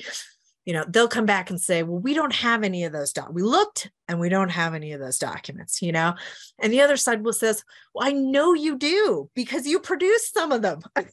you 0.65 0.73
know 0.73 0.86
they'll 0.88 1.08
come 1.08 1.26
back 1.26 1.49
and 1.49 1.60
say 1.60 1.84
well 1.84 1.99
we 1.99 2.13
don't 2.13 2.34
have 2.34 2.63
any 2.63 2.84
of 2.84 2.91
those 2.91 3.13
doc 3.13 3.30
we 3.32 3.41
looked 3.41 3.91
and 4.08 4.19
we 4.19 4.30
don't 4.30 4.49
have 4.49 4.73
any 4.73 4.91
of 4.93 4.99
those 4.99 5.19
documents 5.19 5.82
you 5.82 5.91
know? 5.91 6.13
And 6.60 6.71
the 6.71 6.82
other 6.82 6.97
side 6.97 7.23
will 7.23 7.34
says 7.34 7.63
well 7.93 8.08
i 8.08 8.12
know 8.12 8.54
you 8.54 8.78
do 8.78 9.30
because 9.36 9.67
you 9.67 9.80
produced 9.80 10.34
some 10.34 10.52
of 10.52 10.62
them. 10.62 10.82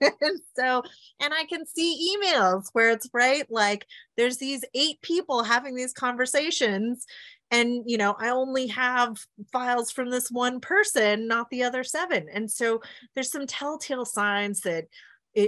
And 0.00 0.40
so 0.56 0.82
and 1.20 1.32
i 1.32 1.44
can 1.44 1.64
see 1.64 2.16
emails 2.16 2.64
where 2.72 2.90
it's 2.90 3.08
right 3.14 3.46
like 3.48 3.86
there's 4.16 4.38
these 4.38 4.64
eight 4.74 5.00
people 5.02 5.44
having 5.44 5.76
these 5.76 5.92
conversations 5.92 7.06
and 7.52 7.84
you 7.86 7.96
know 7.96 8.16
i 8.18 8.30
only 8.30 8.66
have 8.66 9.16
files 9.52 9.92
from 9.92 10.10
this 10.10 10.32
one 10.32 10.58
person 10.58 11.28
not 11.28 11.48
the 11.50 11.62
other 11.62 11.84
seven. 11.84 12.26
And 12.32 12.50
so 12.50 12.80
there's 13.14 13.30
some 13.30 13.46
telltale 13.46 14.04
signs 14.04 14.62
that 14.62 14.86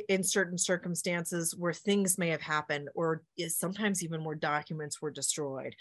in 0.09 0.23
certain 0.23 0.59
circumstances 0.59 1.55
where 1.57 1.73
things 1.73 2.19
may 2.19 2.29
have 2.29 2.43
happened 2.43 2.89
or 2.95 3.23
is 3.37 3.57
sometimes 3.57 4.05
even 4.05 4.25
where 4.25 4.37
documents 4.37 5.03
were 5.03 5.11
destroyed. 5.11 5.75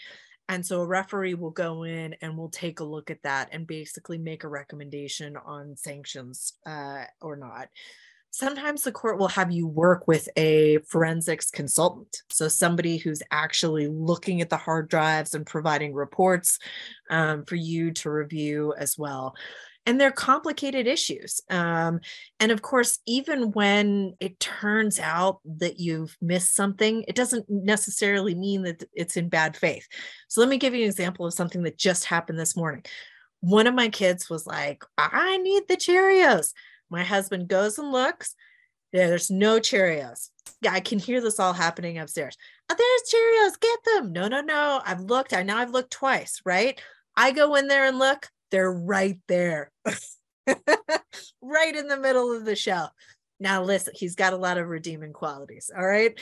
And 0.48 0.66
so 0.66 0.80
a 0.80 0.86
referee 0.86 1.34
will 1.34 1.50
go 1.50 1.84
in 1.84 2.16
and 2.20 2.36
will 2.36 2.48
take 2.48 2.80
a 2.80 2.84
look 2.84 3.10
at 3.10 3.22
that 3.22 3.50
and 3.52 3.66
basically 3.66 4.18
make 4.18 4.42
a 4.42 4.48
recommendation 4.48 5.36
on 5.36 5.76
sanctions 5.76 6.54
uh, 6.66 7.04
or 7.20 7.36
not. 7.36 7.68
Sometimes 8.32 8.82
the 8.82 8.92
court 8.92 9.18
will 9.18 9.28
have 9.28 9.50
you 9.50 9.66
work 9.66 10.06
with 10.06 10.28
a 10.36 10.78
forensics 10.88 11.50
consultant. 11.50 12.22
So 12.30 12.48
somebody 12.48 12.96
who's 12.96 13.22
actually 13.30 13.88
looking 13.88 14.40
at 14.40 14.50
the 14.50 14.56
hard 14.56 14.88
drives 14.88 15.34
and 15.34 15.46
providing 15.46 15.94
reports 15.94 16.58
um, 17.10 17.44
for 17.44 17.56
you 17.56 17.92
to 17.92 18.10
review 18.10 18.74
as 18.76 18.96
well 18.98 19.34
and 19.90 20.00
they're 20.00 20.12
complicated 20.12 20.86
issues. 20.86 21.40
Um, 21.50 21.98
and 22.38 22.52
of 22.52 22.62
course, 22.62 23.00
even 23.06 23.50
when 23.50 24.14
it 24.20 24.38
turns 24.38 25.00
out 25.00 25.40
that 25.58 25.80
you've 25.80 26.16
missed 26.22 26.54
something, 26.54 27.04
it 27.08 27.16
doesn't 27.16 27.46
necessarily 27.50 28.36
mean 28.36 28.62
that 28.62 28.84
it's 28.94 29.16
in 29.16 29.28
bad 29.28 29.56
faith. 29.56 29.88
So 30.28 30.40
let 30.40 30.48
me 30.48 30.58
give 30.58 30.76
you 30.76 30.84
an 30.84 30.88
example 30.88 31.26
of 31.26 31.34
something 31.34 31.64
that 31.64 31.76
just 31.76 32.04
happened 32.04 32.38
this 32.38 32.56
morning. 32.56 32.84
One 33.40 33.66
of 33.66 33.74
my 33.74 33.88
kids 33.88 34.30
was 34.30 34.46
like, 34.46 34.84
I 34.96 35.38
need 35.38 35.64
the 35.66 35.76
Cheerios. 35.76 36.52
My 36.88 37.02
husband 37.02 37.48
goes 37.48 37.76
and 37.76 37.90
looks. 37.90 38.36
There's 38.92 39.28
no 39.28 39.58
Cheerios. 39.58 40.28
I 40.70 40.78
can 40.78 41.00
hear 41.00 41.20
this 41.20 41.40
all 41.40 41.52
happening 41.52 41.98
upstairs. 41.98 42.36
Oh, 42.70 42.76
there's 42.78 43.12
Cheerios. 43.12 43.60
Get 43.60 43.78
them. 43.86 44.12
No, 44.12 44.28
no, 44.28 44.40
no. 44.40 44.82
I've 44.86 45.00
looked. 45.00 45.32
I 45.32 45.42
now 45.42 45.58
I've 45.58 45.72
looked 45.72 45.90
twice, 45.90 46.40
right? 46.44 46.80
I 47.16 47.32
go 47.32 47.56
in 47.56 47.66
there 47.66 47.86
and 47.86 47.98
look. 47.98 48.28
They're 48.50 48.72
right 48.72 49.18
there, 49.28 49.70
right 51.42 51.76
in 51.76 51.88
the 51.88 51.98
middle 51.98 52.36
of 52.36 52.44
the 52.44 52.56
shelf. 52.56 52.90
Now, 53.38 53.62
listen, 53.62 53.94
he's 53.96 54.16
got 54.16 54.32
a 54.32 54.38
lot 54.38 54.58
of 54.58 54.68
redeeming 54.68 55.12
qualities. 55.12 55.70
All 55.74 55.86
right. 55.86 56.18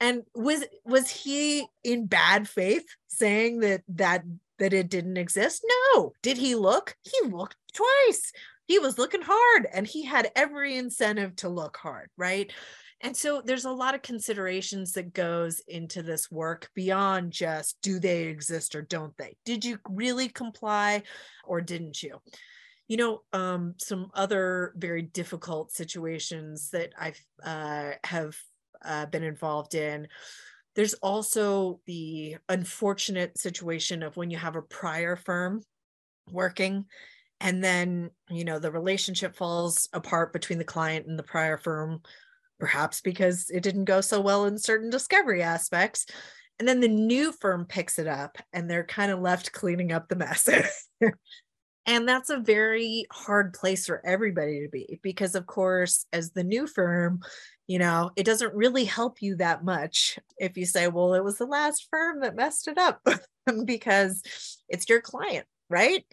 And 0.00 0.22
was 0.34 0.64
was 0.84 1.08
he 1.08 1.66
in 1.84 2.06
bad 2.06 2.48
faith 2.48 2.84
saying 3.08 3.60
that 3.60 3.82
that 3.88 4.24
that 4.58 4.72
it 4.72 4.88
didn't 4.88 5.16
exist? 5.16 5.64
No. 5.94 6.12
Did 6.22 6.38
he 6.38 6.54
look? 6.54 6.96
He 7.02 7.28
looked 7.28 7.56
twice. 7.72 8.32
He 8.66 8.78
was 8.78 8.98
looking 8.98 9.22
hard 9.22 9.66
and 9.72 9.86
he 9.86 10.04
had 10.04 10.32
every 10.34 10.76
incentive 10.76 11.36
to 11.36 11.48
look 11.48 11.76
hard, 11.76 12.08
right? 12.16 12.50
And 13.02 13.16
so 13.16 13.42
there's 13.44 13.64
a 13.64 13.70
lot 13.70 13.96
of 13.96 14.02
considerations 14.02 14.92
that 14.92 15.12
goes 15.12 15.60
into 15.66 16.02
this 16.02 16.30
work 16.30 16.70
beyond 16.74 17.32
just 17.32 17.76
do 17.82 17.98
they 17.98 18.22
exist 18.22 18.76
or 18.76 18.82
don't 18.82 19.16
they? 19.18 19.36
Did 19.44 19.64
you 19.64 19.78
really 19.88 20.28
comply 20.28 21.02
or 21.44 21.60
didn't 21.60 22.02
you? 22.02 22.20
You 22.86 22.96
know 22.96 23.22
um, 23.32 23.74
some 23.78 24.10
other 24.14 24.72
very 24.76 25.02
difficult 25.02 25.72
situations 25.72 26.70
that 26.70 26.92
i've 26.98 27.20
uh, 27.42 27.92
have 28.04 28.36
uh, 28.84 29.06
been 29.06 29.24
involved 29.24 29.74
in. 29.74 30.08
There's 30.74 30.94
also 30.94 31.80
the 31.86 32.36
unfortunate 32.48 33.38
situation 33.38 34.02
of 34.02 34.16
when 34.16 34.30
you 34.30 34.38
have 34.38 34.56
a 34.56 34.62
prior 34.62 35.16
firm 35.16 35.62
working 36.30 36.84
and 37.40 37.62
then 37.62 38.10
you 38.30 38.44
know 38.44 38.58
the 38.58 38.70
relationship 38.70 39.34
falls 39.36 39.88
apart 39.92 40.32
between 40.32 40.58
the 40.58 40.64
client 40.64 41.06
and 41.06 41.18
the 41.18 41.24
prior 41.24 41.58
firm 41.58 42.00
perhaps 42.62 43.00
because 43.00 43.50
it 43.50 43.60
didn't 43.60 43.86
go 43.86 44.00
so 44.00 44.20
well 44.20 44.44
in 44.44 44.56
certain 44.56 44.88
discovery 44.88 45.42
aspects. 45.42 46.06
And 46.60 46.68
then 46.68 46.78
the 46.78 46.86
new 46.86 47.32
firm 47.32 47.64
picks 47.64 47.98
it 47.98 48.06
up 48.06 48.38
and 48.52 48.70
they're 48.70 48.84
kind 48.84 49.10
of 49.10 49.18
left 49.18 49.50
cleaning 49.50 49.90
up 49.90 50.08
the 50.08 50.14
mess. 50.14 50.48
and 51.86 52.08
that's 52.08 52.30
a 52.30 52.38
very 52.38 53.04
hard 53.10 53.52
place 53.52 53.84
for 53.84 54.00
everybody 54.06 54.60
to 54.60 54.68
be 54.68 55.00
because, 55.02 55.34
of 55.34 55.44
course, 55.44 56.06
as 56.12 56.30
the 56.30 56.44
new 56.44 56.68
firm, 56.68 57.18
you 57.66 57.80
know, 57.80 58.12
it 58.14 58.22
doesn't 58.22 58.54
really 58.54 58.84
help 58.84 59.20
you 59.20 59.34
that 59.38 59.64
much 59.64 60.20
if 60.38 60.56
you 60.56 60.64
say, 60.64 60.86
well, 60.86 61.14
it 61.14 61.24
was 61.24 61.38
the 61.38 61.46
last 61.46 61.88
firm 61.90 62.20
that 62.20 62.36
messed 62.36 62.68
it 62.68 62.78
up 62.78 63.04
because 63.64 64.22
it's 64.68 64.88
your 64.88 65.00
client, 65.00 65.48
right? 65.68 66.04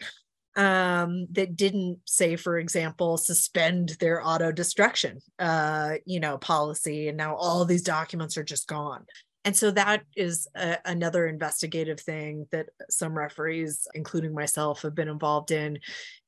Um, 0.56 1.26
that 1.32 1.56
didn't 1.56 1.98
say, 2.06 2.36
for 2.36 2.58
example, 2.58 3.16
suspend 3.16 3.90
their 4.00 4.26
auto 4.26 4.52
destruction, 4.52 5.20
uh, 5.38 5.94
you 6.04 6.20
know, 6.20 6.38
policy, 6.38 7.08
and 7.08 7.16
now 7.16 7.36
all 7.36 7.64
these 7.64 7.82
documents 7.82 8.36
are 8.36 8.44
just 8.44 8.66
gone. 8.66 9.04
And 9.44 9.56
so 9.56 9.70
that 9.70 10.02
is 10.16 10.46
a, 10.54 10.76
another 10.84 11.26
investigative 11.26 11.98
thing 11.98 12.46
that 12.52 12.66
some 12.90 13.16
referees, 13.16 13.88
including 13.94 14.34
myself, 14.34 14.82
have 14.82 14.94
been 14.94 15.08
involved 15.08 15.50
in 15.50 15.78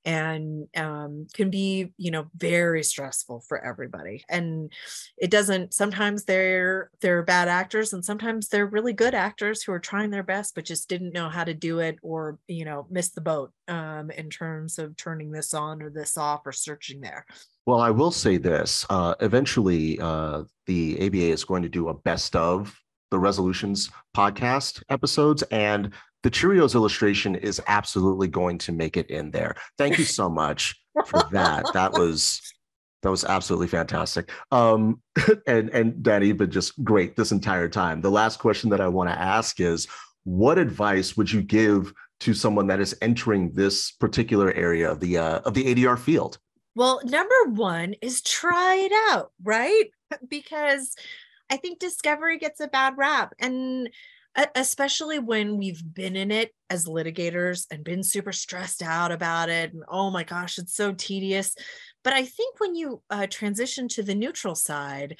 and 0.04 0.66
um, 0.76 1.26
can 1.32 1.50
be 1.50 1.92
you 1.96 2.10
know 2.10 2.26
very 2.36 2.82
stressful 2.82 3.44
for 3.46 3.64
everybody. 3.64 4.24
And 4.28 4.72
it 5.16 5.30
doesn't 5.30 5.74
sometimes 5.74 6.24
they're 6.24 6.90
they're 7.00 7.22
bad 7.22 7.48
actors 7.48 7.92
and 7.92 8.04
sometimes 8.04 8.48
they're 8.48 8.66
really 8.66 8.92
good 8.92 9.14
actors 9.14 9.62
who 9.62 9.72
are 9.72 9.78
trying 9.78 10.10
their 10.10 10.22
best 10.22 10.54
but 10.54 10.64
just 10.64 10.88
didn't 10.88 11.12
know 11.12 11.28
how 11.28 11.44
to 11.44 11.54
do 11.54 11.78
it 11.78 11.98
or 12.02 12.38
you 12.48 12.64
know 12.64 12.86
missed 12.90 13.14
the 13.14 13.20
boat 13.20 13.52
um, 13.68 14.10
in 14.10 14.30
terms 14.30 14.78
of 14.78 14.96
turning 14.96 15.30
this 15.30 15.54
on 15.54 15.82
or 15.82 15.90
this 15.90 16.16
off 16.16 16.40
or 16.46 16.52
searching 16.52 17.00
there. 17.00 17.24
Well 17.66 17.80
i 17.80 17.90
will 17.90 18.10
say 18.10 18.38
this 18.38 18.84
uh, 18.90 19.14
eventually 19.20 20.00
uh, 20.00 20.44
the 20.66 20.96
aba 21.06 21.30
is 21.30 21.44
going 21.44 21.62
to 21.62 21.68
do 21.68 21.88
a 21.88 21.94
best 21.94 22.34
of 22.34 22.81
the 23.12 23.20
resolutions 23.20 23.90
podcast 24.16 24.82
episodes 24.88 25.42
and 25.52 25.92
the 26.22 26.30
Cheerios 26.30 26.74
illustration 26.74 27.34
is 27.34 27.60
absolutely 27.66 28.26
going 28.26 28.58
to 28.58 28.72
make 28.72 28.96
it 28.96 29.10
in 29.10 29.30
there. 29.30 29.54
Thank 29.76 29.98
you 29.98 30.04
so 30.04 30.28
much 30.28 30.74
for 31.06 31.22
that. 31.30 31.64
That 31.74 31.92
was 31.98 32.40
that 33.02 33.10
was 33.10 33.24
absolutely 33.24 33.66
fantastic. 33.66 34.30
Um, 34.50 35.02
and 35.46 35.68
and 35.70 36.02
Danny, 36.02 36.32
been 36.32 36.50
just 36.50 36.82
great 36.82 37.16
this 37.16 37.32
entire 37.32 37.68
time. 37.68 38.00
The 38.00 38.10
last 38.10 38.38
question 38.38 38.70
that 38.70 38.80
I 38.80 38.88
want 38.88 39.10
to 39.10 39.18
ask 39.18 39.60
is, 39.60 39.86
what 40.24 40.58
advice 40.58 41.16
would 41.16 41.30
you 41.30 41.42
give 41.42 41.92
to 42.20 42.32
someone 42.32 42.68
that 42.68 42.80
is 42.80 42.96
entering 43.02 43.52
this 43.52 43.90
particular 43.90 44.52
area 44.52 44.90
of 44.90 45.00
the 45.00 45.18
uh, 45.18 45.40
of 45.40 45.54
the 45.54 45.74
ADR 45.74 45.98
field? 45.98 46.38
Well, 46.74 47.02
number 47.04 47.34
one 47.50 47.94
is 48.00 48.22
try 48.22 48.76
it 48.76 48.92
out, 49.10 49.32
right? 49.42 49.84
Because 50.28 50.94
I 51.52 51.56
think 51.58 51.78
discovery 51.78 52.38
gets 52.38 52.60
a 52.60 52.68
bad 52.68 52.94
rap, 52.96 53.34
and 53.38 53.90
especially 54.54 55.18
when 55.18 55.58
we've 55.58 55.82
been 55.94 56.16
in 56.16 56.30
it 56.30 56.54
as 56.70 56.86
litigators 56.86 57.66
and 57.70 57.84
been 57.84 58.02
super 58.02 58.32
stressed 58.32 58.82
out 58.82 59.12
about 59.12 59.50
it 59.50 59.74
and 59.74 59.82
oh 59.88 60.10
my 60.10 60.24
gosh 60.24 60.56
it's 60.56 60.74
so 60.74 60.94
tedious. 60.94 61.54
But 62.02 62.14
i 62.14 62.24
think 62.24 62.58
when 62.58 62.74
you 62.74 63.02
uh, 63.10 63.26
transition 63.28 63.88
to 63.88 64.02
the 64.02 64.14
neutral 64.14 64.54
side 64.54 65.18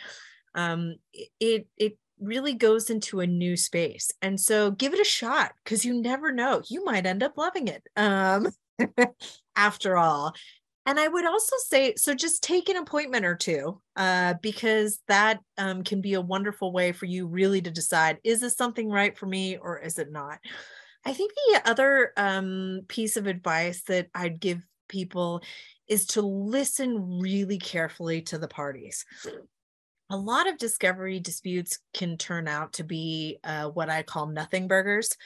um, 0.55 0.97
it 1.39 1.67
it 1.77 1.99
really 2.19 2.55
goes 2.55 2.89
into 2.89 3.21
a 3.21 3.27
new 3.27 3.57
space. 3.57 4.11
And 4.23 4.41
so 4.41 4.71
give 4.71 4.95
it 4.95 5.01
a 5.01 5.05
shot 5.05 5.53
because 5.65 5.85
you 5.85 6.01
never 6.01 6.33
know 6.33 6.63
you 6.69 6.85
might 6.85 7.05
end 7.05 7.23
up 7.23 7.37
loving 7.37 7.69
it 7.69 7.83
um, 7.97 8.49
after 9.57 9.97
all 9.97 10.35
and 10.85 10.99
I 10.99 11.07
would 11.07 11.25
also 11.25 11.55
say, 11.67 11.95
so 11.97 12.13
just 12.15 12.43
take 12.43 12.69
an 12.69 12.77
appointment 12.77 13.25
or 13.25 13.37
two, 13.37 13.81
uh, 13.97 14.35
because 14.43 15.01
that 15.07 15.41
um, 15.57 15.85
can 15.85 16.01
be 16.01 16.15
a 16.15 16.21
wonderful 16.21 16.73
way 16.73 16.93
for 16.93 17.07
you 17.07 17.27
really 17.27 17.61
to 17.63 17.71
decide 17.71 18.19
is 18.25 18.41
this 18.41 18.57
something 18.57 18.89
right 18.89 19.17
for 19.17 19.27
me 19.27 19.57
or 19.57 19.79
is 19.79 19.99
it 19.99 20.11
not? 20.11 20.39
I 21.05 21.13
think 21.13 21.33
the 21.35 21.63
other 21.71 22.13
um, 22.17 22.81
piece 22.89 23.17
of 23.17 23.27
advice 23.27 23.83
that 23.85 24.09
I'd 24.15 24.41
give 24.41 24.61
people 24.89 25.43
is 25.89 26.07
to 26.07 26.23
listen 26.23 27.21
really 27.21 27.59
carefully 27.59 28.23
to 28.23 28.39
the 28.39 28.49
parties. 28.49 29.05
A 30.11 30.17
lot 30.17 30.49
of 30.49 30.59
discovery 30.59 31.21
disputes 31.21 31.79
can 31.95 32.19
turn 32.19 32.47
out 32.47 32.75
to 32.75 32.85
be 32.85 33.39
uh, 33.45 33.69
what 33.69 33.89
I 33.89 34.03
call 34.03 34.27
nothing 34.27 34.69
burgers. 34.69 35.17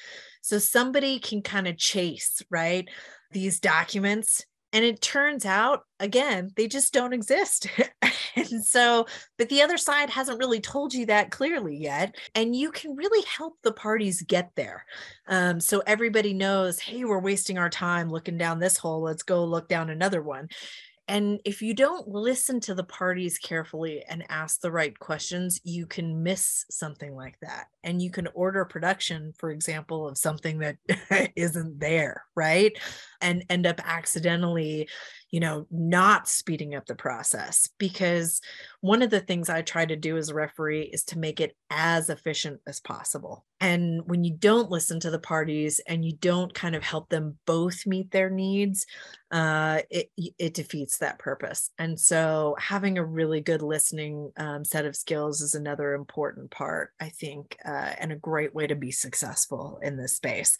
So 0.42 0.58
somebody 0.58 1.18
can 1.18 1.42
kind 1.42 1.66
of 1.66 1.76
chase, 1.76 2.42
right? 2.50 2.88
These 3.32 3.60
documents 3.60 4.44
and 4.76 4.84
it 4.84 5.00
turns 5.00 5.46
out 5.46 5.84
again 6.00 6.50
they 6.54 6.68
just 6.68 6.92
don't 6.92 7.14
exist. 7.14 7.66
And 8.38 8.62
so 8.62 9.06
but 9.38 9.48
the 9.48 9.62
other 9.62 9.78
side 9.78 10.10
hasn't 10.10 10.38
really 10.38 10.60
told 10.60 10.92
you 10.92 11.06
that 11.06 11.30
clearly 11.30 11.74
yet. 11.74 12.14
And 12.34 12.54
you 12.54 12.70
can 12.70 12.94
really 12.94 13.24
help 13.26 13.54
the 13.62 13.72
parties 13.72 14.20
get 14.20 14.50
there. 14.56 14.84
Um, 15.26 15.58
so 15.58 15.82
everybody 15.86 16.34
knows 16.34 16.78
hey 16.78 17.04
we're 17.06 17.18
wasting 17.18 17.56
our 17.56 17.70
time 17.70 18.10
looking 18.10 18.36
down 18.36 18.58
this 18.58 18.76
hole. 18.76 19.00
Let's 19.00 19.22
go 19.22 19.42
look 19.42 19.68
down 19.70 19.88
another 19.88 20.20
one. 20.20 20.50
And 21.08 21.40
if 21.44 21.62
you 21.62 21.72
don't 21.72 22.08
listen 22.08 22.58
to 22.60 22.74
the 22.74 22.82
parties 22.82 23.38
carefully 23.38 24.02
and 24.08 24.24
ask 24.28 24.60
the 24.60 24.72
right 24.72 24.98
questions, 24.98 25.60
you 25.62 25.86
can 25.86 26.24
miss 26.24 26.64
something 26.68 27.14
like 27.14 27.38
that. 27.42 27.66
And 27.84 28.02
you 28.02 28.10
can 28.10 28.26
order 28.34 28.64
production, 28.64 29.32
for 29.38 29.50
example, 29.50 30.08
of 30.08 30.18
something 30.18 30.58
that 30.58 30.78
isn't 31.36 31.78
there, 31.78 32.24
right? 32.34 32.72
And 33.20 33.44
end 33.48 33.66
up 33.66 33.80
accidentally 33.84 34.88
you 35.30 35.40
know, 35.40 35.66
not 35.70 36.28
speeding 36.28 36.74
up 36.74 36.86
the 36.86 36.94
process. 36.94 37.68
Because 37.78 38.40
one 38.80 39.02
of 39.02 39.10
the 39.10 39.20
things 39.20 39.48
I 39.48 39.62
try 39.62 39.84
to 39.84 39.96
do 39.96 40.16
as 40.16 40.28
a 40.28 40.34
referee 40.34 40.84
is 40.84 41.04
to 41.04 41.18
make 41.18 41.40
it 41.40 41.56
as 41.68 42.10
efficient 42.10 42.60
as 42.66 42.80
possible. 42.80 43.44
And 43.60 44.02
when 44.06 44.22
you 44.22 44.34
don't 44.34 44.70
listen 44.70 45.00
to 45.00 45.10
the 45.10 45.18
parties 45.18 45.80
and 45.86 46.04
you 46.04 46.12
don't 46.12 46.54
kind 46.54 46.76
of 46.76 46.82
help 46.82 47.08
them 47.08 47.38
both 47.46 47.86
meet 47.86 48.10
their 48.10 48.30
needs, 48.30 48.86
uh, 49.30 49.80
it 49.90 50.10
it 50.16 50.54
defeats 50.54 50.98
that 50.98 51.18
purpose. 51.18 51.70
And 51.78 51.98
so, 51.98 52.54
having 52.58 52.96
a 52.96 53.04
really 53.04 53.40
good 53.40 53.62
listening 53.62 54.30
um, 54.36 54.64
set 54.64 54.84
of 54.84 54.94
skills 54.94 55.40
is 55.40 55.54
another 55.54 55.94
important 55.94 56.50
part, 56.50 56.92
I 57.00 57.08
think, 57.08 57.56
uh, 57.64 57.92
and 57.98 58.12
a 58.12 58.16
great 58.16 58.54
way 58.54 58.66
to 58.68 58.76
be 58.76 58.92
successful 58.92 59.80
in 59.82 59.96
this 59.96 60.16
space. 60.16 60.56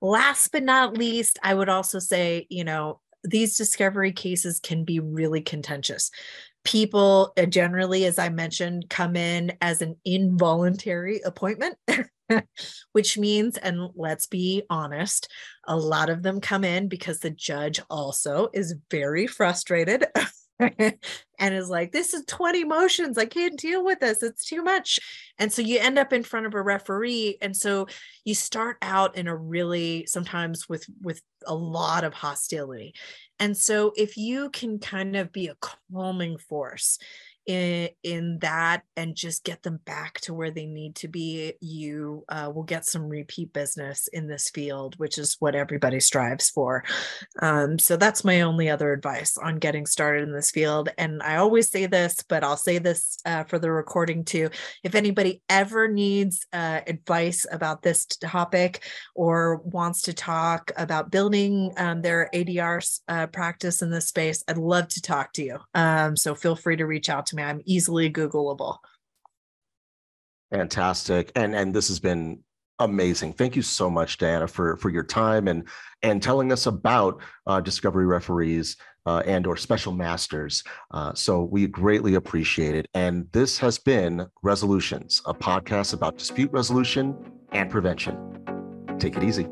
Last 0.00 0.52
but 0.52 0.62
not 0.62 0.96
least, 0.96 1.38
I 1.42 1.54
would 1.54 1.68
also 1.68 1.98
say, 1.98 2.46
you 2.50 2.64
know, 2.64 3.00
these 3.24 3.56
discovery 3.56 4.12
cases 4.12 4.60
can 4.60 4.84
be 4.84 5.00
really 5.00 5.40
contentious. 5.40 6.10
People 6.64 7.32
uh, 7.36 7.46
generally, 7.46 8.04
as 8.04 8.18
I 8.18 8.28
mentioned, 8.28 8.88
come 8.88 9.16
in 9.16 9.52
as 9.60 9.82
an 9.82 9.96
involuntary 10.04 11.20
appointment. 11.24 11.76
which 12.92 13.16
means, 13.16 13.56
and 13.56 13.90
let's 13.94 14.26
be 14.26 14.64
honest, 14.68 15.30
a 15.68 15.76
lot 15.76 16.10
of 16.10 16.24
them 16.24 16.40
come 16.40 16.64
in 16.64 16.88
because 16.88 17.20
the 17.20 17.30
judge 17.30 17.80
also 17.88 18.48
is 18.52 18.74
very 18.90 19.28
frustrated 19.28 20.06
and 21.38 21.54
is 21.54 21.68
like, 21.68 21.92
This 21.92 22.14
is 22.14 22.24
20 22.26 22.64
motions. 22.64 23.18
I 23.18 23.26
can't 23.26 23.58
deal 23.58 23.84
with 23.84 24.00
this. 24.00 24.22
It's 24.22 24.44
too 24.44 24.62
much. 24.62 24.98
And 25.38 25.52
so 25.52 25.62
you 25.62 25.78
end 25.78 25.98
up 25.98 26.12
in 26.12 26.22
front 26.22 26.46
of 26.46 26.54
a 26.54 26.62
referee. 26.62 27.38
And 27.40 27.56
so 27.56 27.86
you 28.24 28.34
start 28.34 28.78
out 28.82 29.16
in 29.16 29.28
a 29.28 29.36
really 29.36 30.06
sometimes 30.06 30.68
with 30.68 30.86
with 31.02 31.20
a 31.46 31.54
lot 31.54 32.04
of 32.04 32.14
hostility. 32.14 32.94
And 33.38 33.56
so 33.56 33.92
if 33.96 34.16
you 34.16 34.50
can 34.50 34.78
kind 34.78 35.16
of 35.16 35.32
be 35.32 35.48
a 35.48 35.56
calming 35.60 36.38
force 36.38 36.98
in, 37.46 37.88
in 38.02 38.38
that 38.40 38.82
and 38.96 39.14
just 39.14 39.44
get 39.44 39.62
them 39.62 39.78
back 39.84 40.20
to 40.22 40.34
where 40.34 40.50
they 40.50 40.66
need 40.66 40.96
to 40.96 41.08
be, 41.08 41.54
you 41.60 42.24
uh, 42.28 42.50
will 42.52 42.64
get 42.64 42.84
some 42.84 43.08
repeat 43.08 43.52
business 43.52 44.08
in 44.08 44.26
this 44.26 44.50
field, 44.50 44.94
which 44.98 45.16
is 45.16 45.36
what 45.38 45.54
everybody 45.54 46.00
strives 46.00 46.50
for. 46.50 46.84
Um, 47.40 47.78
so 47.78 47.96
that's 47.96 48.24
my 48.24 48.40
only 48.40 48.68
other 48.68 48.92
advice 48.92 49.38
on 49.38 49.58
getting 49.58 49.86
started 49.86 50.24
in 50.24 50.32
this 50.32 50.50
field. 50.50 50.88
And 50.98 51.22
I 51.22 51.36
always 51.36 51.70
say 51.70 51.86
this, 51.86 52.16
but 52.28 52.42
I'll 52.42 52.56
say 52.56 52.78
this 52.78 53.18
uh, 53.24 53.44
for 53.44 53.58
the 53.58 53.70
recording 53.70 54.24
too. 54.24 54.50
If 54.82 54.94
anybody 54.94 55.42
ever 55.48 55.88
needs 55.88 56.46
uh, 56.52 56.80
advice 56.86 57.46
about 57.50 57.82
this 57.82 58.06
topic 58.06 58.82
or 59.14 59.58
wants 59.64 60.02
to 60.02 60.12
talk 60.12 60.72
about 60.76 61.10
building 61.10 61.72
um, 61.76 62.02
their 62.02 62.28
ADR 62.34 63.00
uh, 63.08 63.26
practice 63.28 63.82
in 63.82 63.90
this 63.90 64.08
space, 64.08 64.42
I'd 64.48 64.58
love 64.58 64.88
to 64.88 65.00
talk 65.00 65.32
to 65.34 65.44
you. 65.44 65.58
Um, 65.74 66.16
so 66.16 66.34
feel 66.34 66.56
free 66.56 66.76
to 66.76 66.86
reach 66.86 67.08
out 67.08 67.26
to 67.26 67.35
me. 67.36 67.42
I'm 67.42 67.62
easily 67.64 68.10
Googleable. 68.10 68.78
Fantastic. 70.50 71.32
And 71.36 71.54
and 71.54 71.74
this 71.74 71.88
has 71.88 71.98
been 71.98 72.40
amazing. 72.78 73.32
Thank 73.32 73.56
you 73.56 73.62
so 73.62 73.90
much, 73.90 74.18
Diana, 74.18 74.46
for 74.46 74.76
for 74.76 74.90
your 74.90 75.02
time 75.02 75.48
and 75.48 75.66
and 76.02 76.22
telling 76.22 76.52
us 76.52 76.66
about 76.66 77.20
uh, 77.46 77.60
discovery 77.60 78.06
referees 78.06 78.76
uh, 79.06 79.22
and 79.24 79.46
or 79.46 79.56
special 79.56 79.92
masters. 79.92 80.62
Uh, 80.90 81.14
so 81.14 81.44
we 81.44 81.66
greatly 81.66 82.14
appreciate 82.14 82.74
it. 82.74 82.88
And 82.94 83.26
this 83.32 83.58
has 83.58 83.78
been 83.78 84.26
Resolutions, 84.42 85.22
a 85.26 85.34
podcast 85.34 85.94
about 85.94 86.18
dispute 86.18 86.50
resolution 86.52 87.16
and 87.52 87.70
prevention. 87.70 88.16
Take 88.98 89.16
it 89.16 89.22
easy. 89.22 89.48